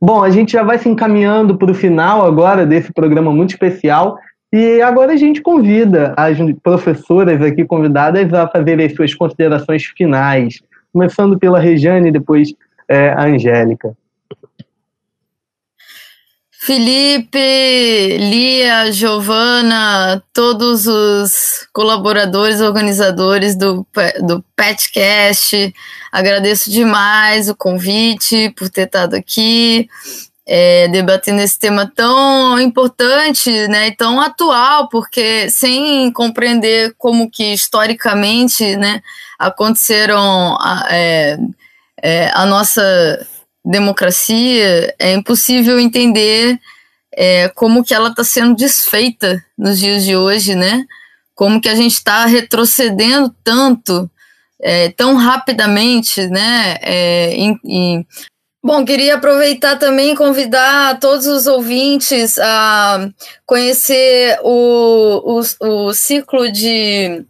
[0.00, 4.18] Bom, a gente já vai se encaminhando para o final agora desse programa muito especial.
[4.52, 10.60] E agora a gente convida as professoras aqui convidadas a fazerem as suas considerações finais,
[10.92, 12.52] começando pela Regiane e depois
[12.86, 13.96] é, a Angélica.
[16.64, 17.38] Felipe,
[18.18, 23.84] Lia, Giovana, todos os colaboradores, organizadores do,
[24.20, 25.74] do PetCast,
[26.12, 29.88] agradeço demais o convite por ter estado aqui,
[30.46, 37.52] é, debatendo esse tema tão importante né, e tão atual, porque sem compreender como que
[37.52, 39.02] historicamente né,
[39.36, 41.38] aconteceram a, é,
[42.00, 43.26] é, a nossa
[43.64, 46.58] democracia, é impossível entender
[47.14, 50.84] é, como que ela está sendo desfeita nos dias de hoje, né?
[51.34, 54.10] Como que a gente está retrocedendo tanto,
[54.60, 56.76] é, tão rapidamente, né?
[56.80, 58.06] É, em, em...
[58.64, 63.08] Bom, queria aproveitar também e convidar todos os ouvintes a
[63.44, 67.24] conhecer o, o, o ciclo de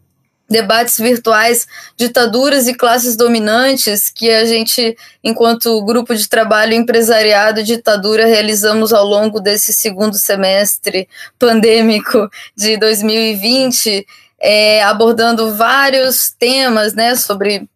[0.52, 1.66] debates virtuais,
[1.96, 8.92] ditaduras e classes dominantes, que a gente, enquanto grupo de trabalho empresariado e ditadura, realizamos
[8.92, 11.08] ao longo desse segundo semestre
[11.38, 14.06] pandêmico de 2020,
[14.38, 17.68] é, abordando vários temas né, sobre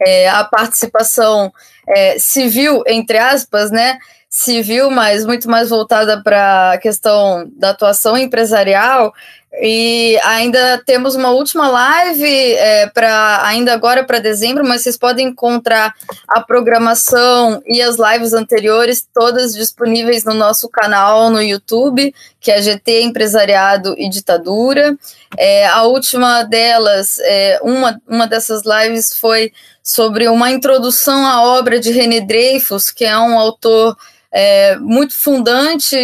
[0.00, 1.52] é, a participação
[1.86, 3.98] é, civil, entre aspas, né?
[4.28, 9.12] Civil, mas muito mais voltada para a questão da atuação empresarial,
[9.52, 12.24] e ainda temos uma última live
[12.54, 15.92] é, para ainda agora para dezembro, mas vocês podem encontrar
[16.28, 22.62] a programação e as lives anteriores todas disponíveis no nosso canal no YouTube, que é
[22.62, 24.96] GT Empresariado e Ditadura.
[25.36, 29.52] É, a última delas, é, uma, uma dessas lives foi
[29.82, 33.96] sobre uma introdução à obra de René Dreyfus, que é um autor
[34.32, 35.96] é, muito fundante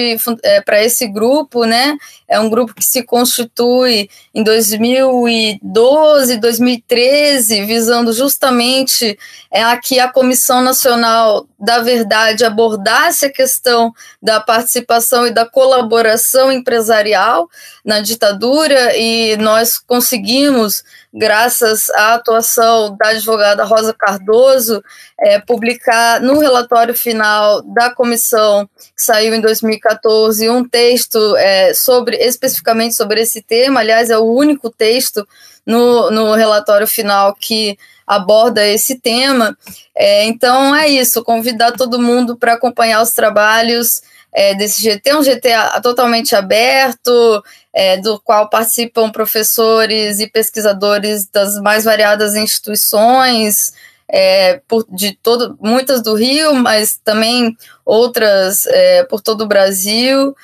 [0.43, 1.97] é, para esse grupo, né?
[2.29, 9.17] É um grupo que se constitui em 2012, 2013, visando justamente
[9.51, 13.93] é, aqui a Comissão Nacional da Verdade abordasse a questão
[14.23, 17.49] da participação e da colaboração empresarial
[17.85, 24.85] na ditadura, e nós conseguimos graças à atuação da advogada Rosa Cardoso,
[25.19, 32.17] é, publicar no relatório final da comissão, que saiu em 2014, um texto é, sobre
[32.17, 33.81] especificamente sobre esse tema.
[33.81, 35.27] Aliás, é o único texto
[35.67, 37.77] no, no relatório final que
[38.07, 39.57] aborda esse tema.
[39.95, 44.01] É, então é isso, convidar todo mundo para acompanhar os trabalhos
[44.33, 45.49] é, desse GT, um GT
[45.83, 53.73] totalmente aberto, é, do qual participam professores e pesquisadores das mais variadas instituições,
[54.09, 60.37] é, por, de todo, muitas do Rio, mas também outras é, por todo o Brasil.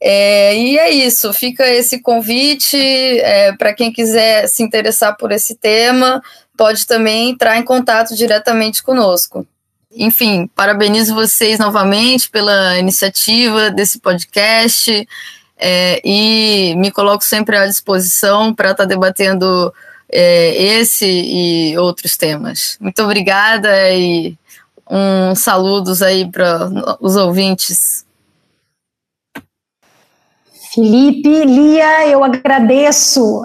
[0.00, 5.54] É, e é isso, fica esse convite é, para quem quiser se interessar por esse
[5.54, 6.22] tema,
[6.56, 9.46] pode também entrar em contato diretamente conosco.
[9.92, 15.06] Enfim, parabenizo vocês novamente pela iniciativa desse podcast
[15.58, 19.72] é, e me coloco sempre à disposição para estar tá debatendo
[20.10, 22.78] é, esse e outros temas.
[22.80, 24.36] Muito obrigada e
[24.88, 28.04] um saludos aí para os ouvintes.
[30.72, 33.42] Felipe, Lia, eu agradeço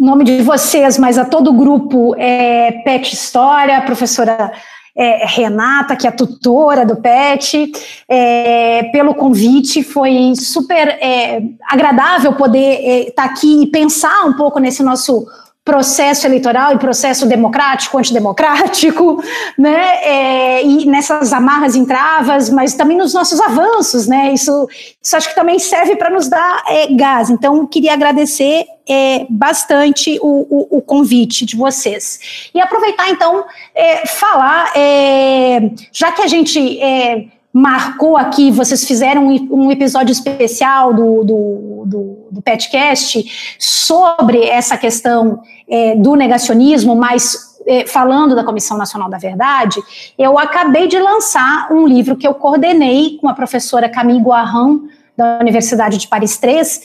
[0.00, 4.50] em nome de vocês, mas a todo o grupo é, PET História, professora
[4.96, 7.70] é, Renata, que é a tutora do PET,
[8.08, 9.82] é, pelo convite.
[9.82, 15.26] Foi super é, agradável poder estar é, tá aqui e pensar um pouco nesse nosso
[15.64, 19.22] processo eleitoral e processo democrático, antidemocrático,
[19.56, 24.68] né, é, e nessas amarras e travas, mas também nos nossos avanços, né, isso,
[25.02, 30.18] isso acho que também serve para nos dar é, gás, então queria agradecer é, bastante
[30.20, 32.50] o, o, o, convite de vocês.
[32.54, 37.24] E aproveitar então, é, falar, é, já que a gente é,
[37.54, 45.40] marcou aqui, vocês fizeram um episódio especial do, do, do, do Petcast sobre essa questão
[45.68, 49.80] é, do negacionismo, mas é, falando da Comissão Nacional da Verdade,
[50.18, 54.80] eu acabei de lançar um livro que eu coordenei com a professora Camille Guarran,
[55.16, 56.82] da Universidade de Paris 3.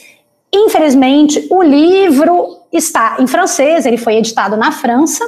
[0.54, 5.28] Infelizmente, o livro está em francês, ele foi editado na França,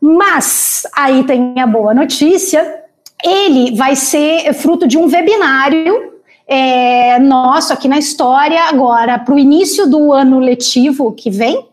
[0.00, 2.87] mas aí tem a boa notícia
[3.24, 6.12] ele vai ser fruto de um webinário
[6.46, 11.66] é, nosso aqui na história agora para o início do ano letivo que vem,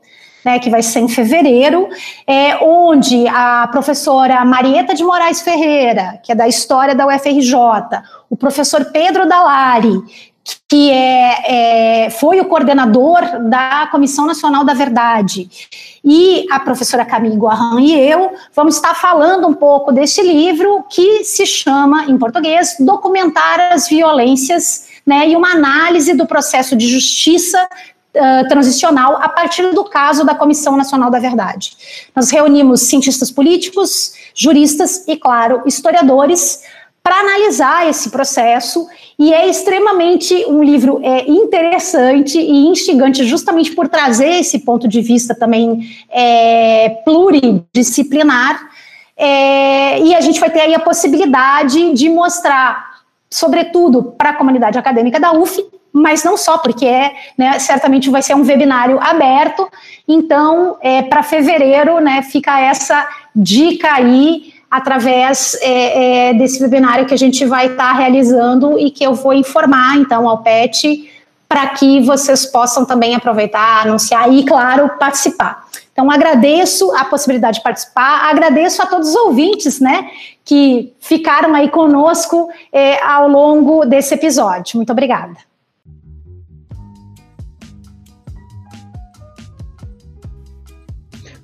[0.43, 1.87] né, que vai ser em fevereiro,
[2.27, 7.55] é, onde a professora Marieta de Moraes Ferreira, que é da História da UFRJ,
[8.29, 9.99] o professor Pedro Dalari,
[10.67, 15.49] que é, é, foi o coordenador da Comissão Nacional da Verdade,
[16.03, 21.23] e a professora Camille Guarran e eu vamos estar falando um pouco desse livro que
[21.23, 27.67] se chama, em português, Documentar as Violências, né, e uma análise do processo de justiça
[28.17, 31.73] Uh, transicional a partir do caso da Comissão Nacional da Verdade.
[32.15, 36.61] Nós reunimos cientistas políticos, juristas e, claro, historiadores
[37.05, 38.87] para analisar esse processo.
[39.19, 45.01] E é extremamente um livro é, interessante e instigante justamente por trazer esse ponto de
[45.01, 48.59] vista também é, pluridisciplinar.
[49.15, 54.79] É, e a gente vai ter aí a possibilidade de mostrar, sobretudo para a comunidade
[54.79, 55.63] acadêmica da UF,
[55.93, 59.69] mas não só, porque é, né, certamente vai ser um webinário aberto,
[60.07, 67.13] então é, para fevereiro né, fica essa dica aí através é, é, desse webinário que
[67.13, 71.11] a gente vai estar tá realizando e que eu vou informar, então, ao PET,
[71.47, 75.65] para que vocês possam também aproveitar, anunciar e, claro, participar.
[75.93, 80.09] Então, agradeço a possibilidade de participar, agradeço a todos os ouvintes, né,
[80.43, 84.77] que ficaram aí conosco é, ao longo desse episódio.
[84.77, 85.37] Muito obrigada.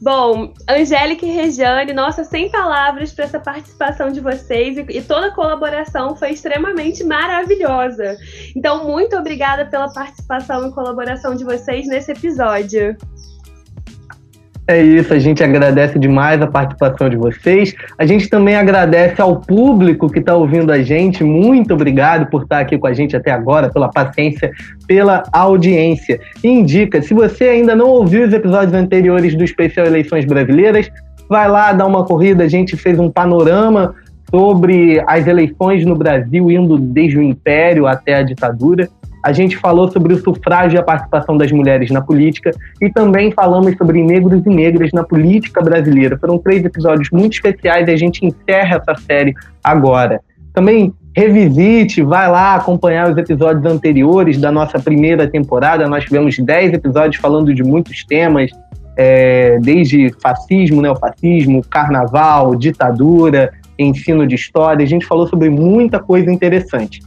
[0.02, 5.28] Bom, Angélica e Regiane, nossa, sem palavras para essa participação de vocês e, e, toda
[5.28, 8.18] a colaboração foi extremamente maravilhosa.
[8.56, 12.98] Então, muito obrigada pela participação e colaboração de vocês nesse episódio.
[14.72, 17.76] É isso, a gente agradece demais a participação de vocês.
[17.98, 21.26] A gente também agradece ao público que está ouvindo a gente.
[21.26, 24.50] Muito obrigado por estar aqui com a gente até agora, pela paciência,
[24.88, 26.22] pela audiência.
[26.42, 30.90] E indica, se você ainda não ouviu os episódios anteriores do Especial Eleições Brasileiras,
[31.28, 32.46] vai lá dar uma corrida.
[32.46, 33.94] A gente fez um panorama
[34.30, 38.88] sobre as eleições no Brasil, indo desde o Império até a ditadura.
[39.24, 43.32] A gente falou sobre o sufrágio e a participação das mulheres na política e também
[43.32, 46.18] falamos sobre negros e negras na política brasileira.
[46.18, 49.34] Foram três episódios muito especiais e a gente encerra essa série
[49.64, 50.22] agora.
[50.54, 55.88] Também revisite, vai lá acompanhar os episódios anteriores da nossa primeira temporada.
[55.88, 58.50] Nós tivemos dez episódios falando de muitos temas,
[58.98, 64.84] é, desde fascismo, neofascismo, carnaval, ditadura, ensino de história.
[64.84, 67.02] A gente falou sobre muita coisa interessante.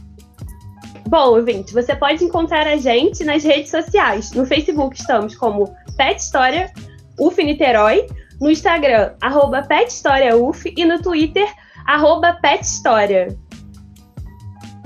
[1.07, 4.31] Bom, ouvinte, você pode encontrar a gente nas redes sociais.
[4.31, 6.71] No Facebook estamos como Pet História
[7.19, 8.07] UF Niterói,
[8.41, 11.47] no Instagram, arroba Pet História UF e no Twitter,
[11.85, 13.27] arroba Pet História.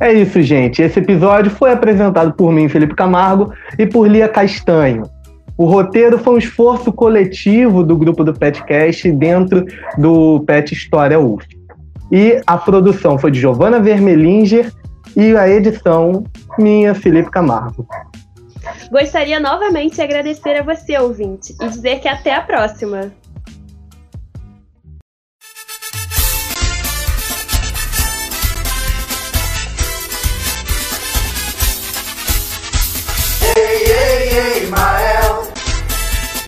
[0.01, 0.81] É isso, gente.
[0.81, 5.03] Esse episódio foi apresentado por mim, Felipe Camargo, e por Lia Castanho.
[5.57, 9.65] O roteiro foi um esforço coletivo do grupo do Petcast dentro
[9.97, 11.45] do Pet História UF.
[12.11, 14.71] E a produção foi de Giovana Vermelinger
[15.15, 16.23] e a edição
[16.57, 17.87] minha, Felipe Camargo.
[18.91, 23.11] Gostaria novamente de agradecer a você, ouvinte, e dizer que até a próxima.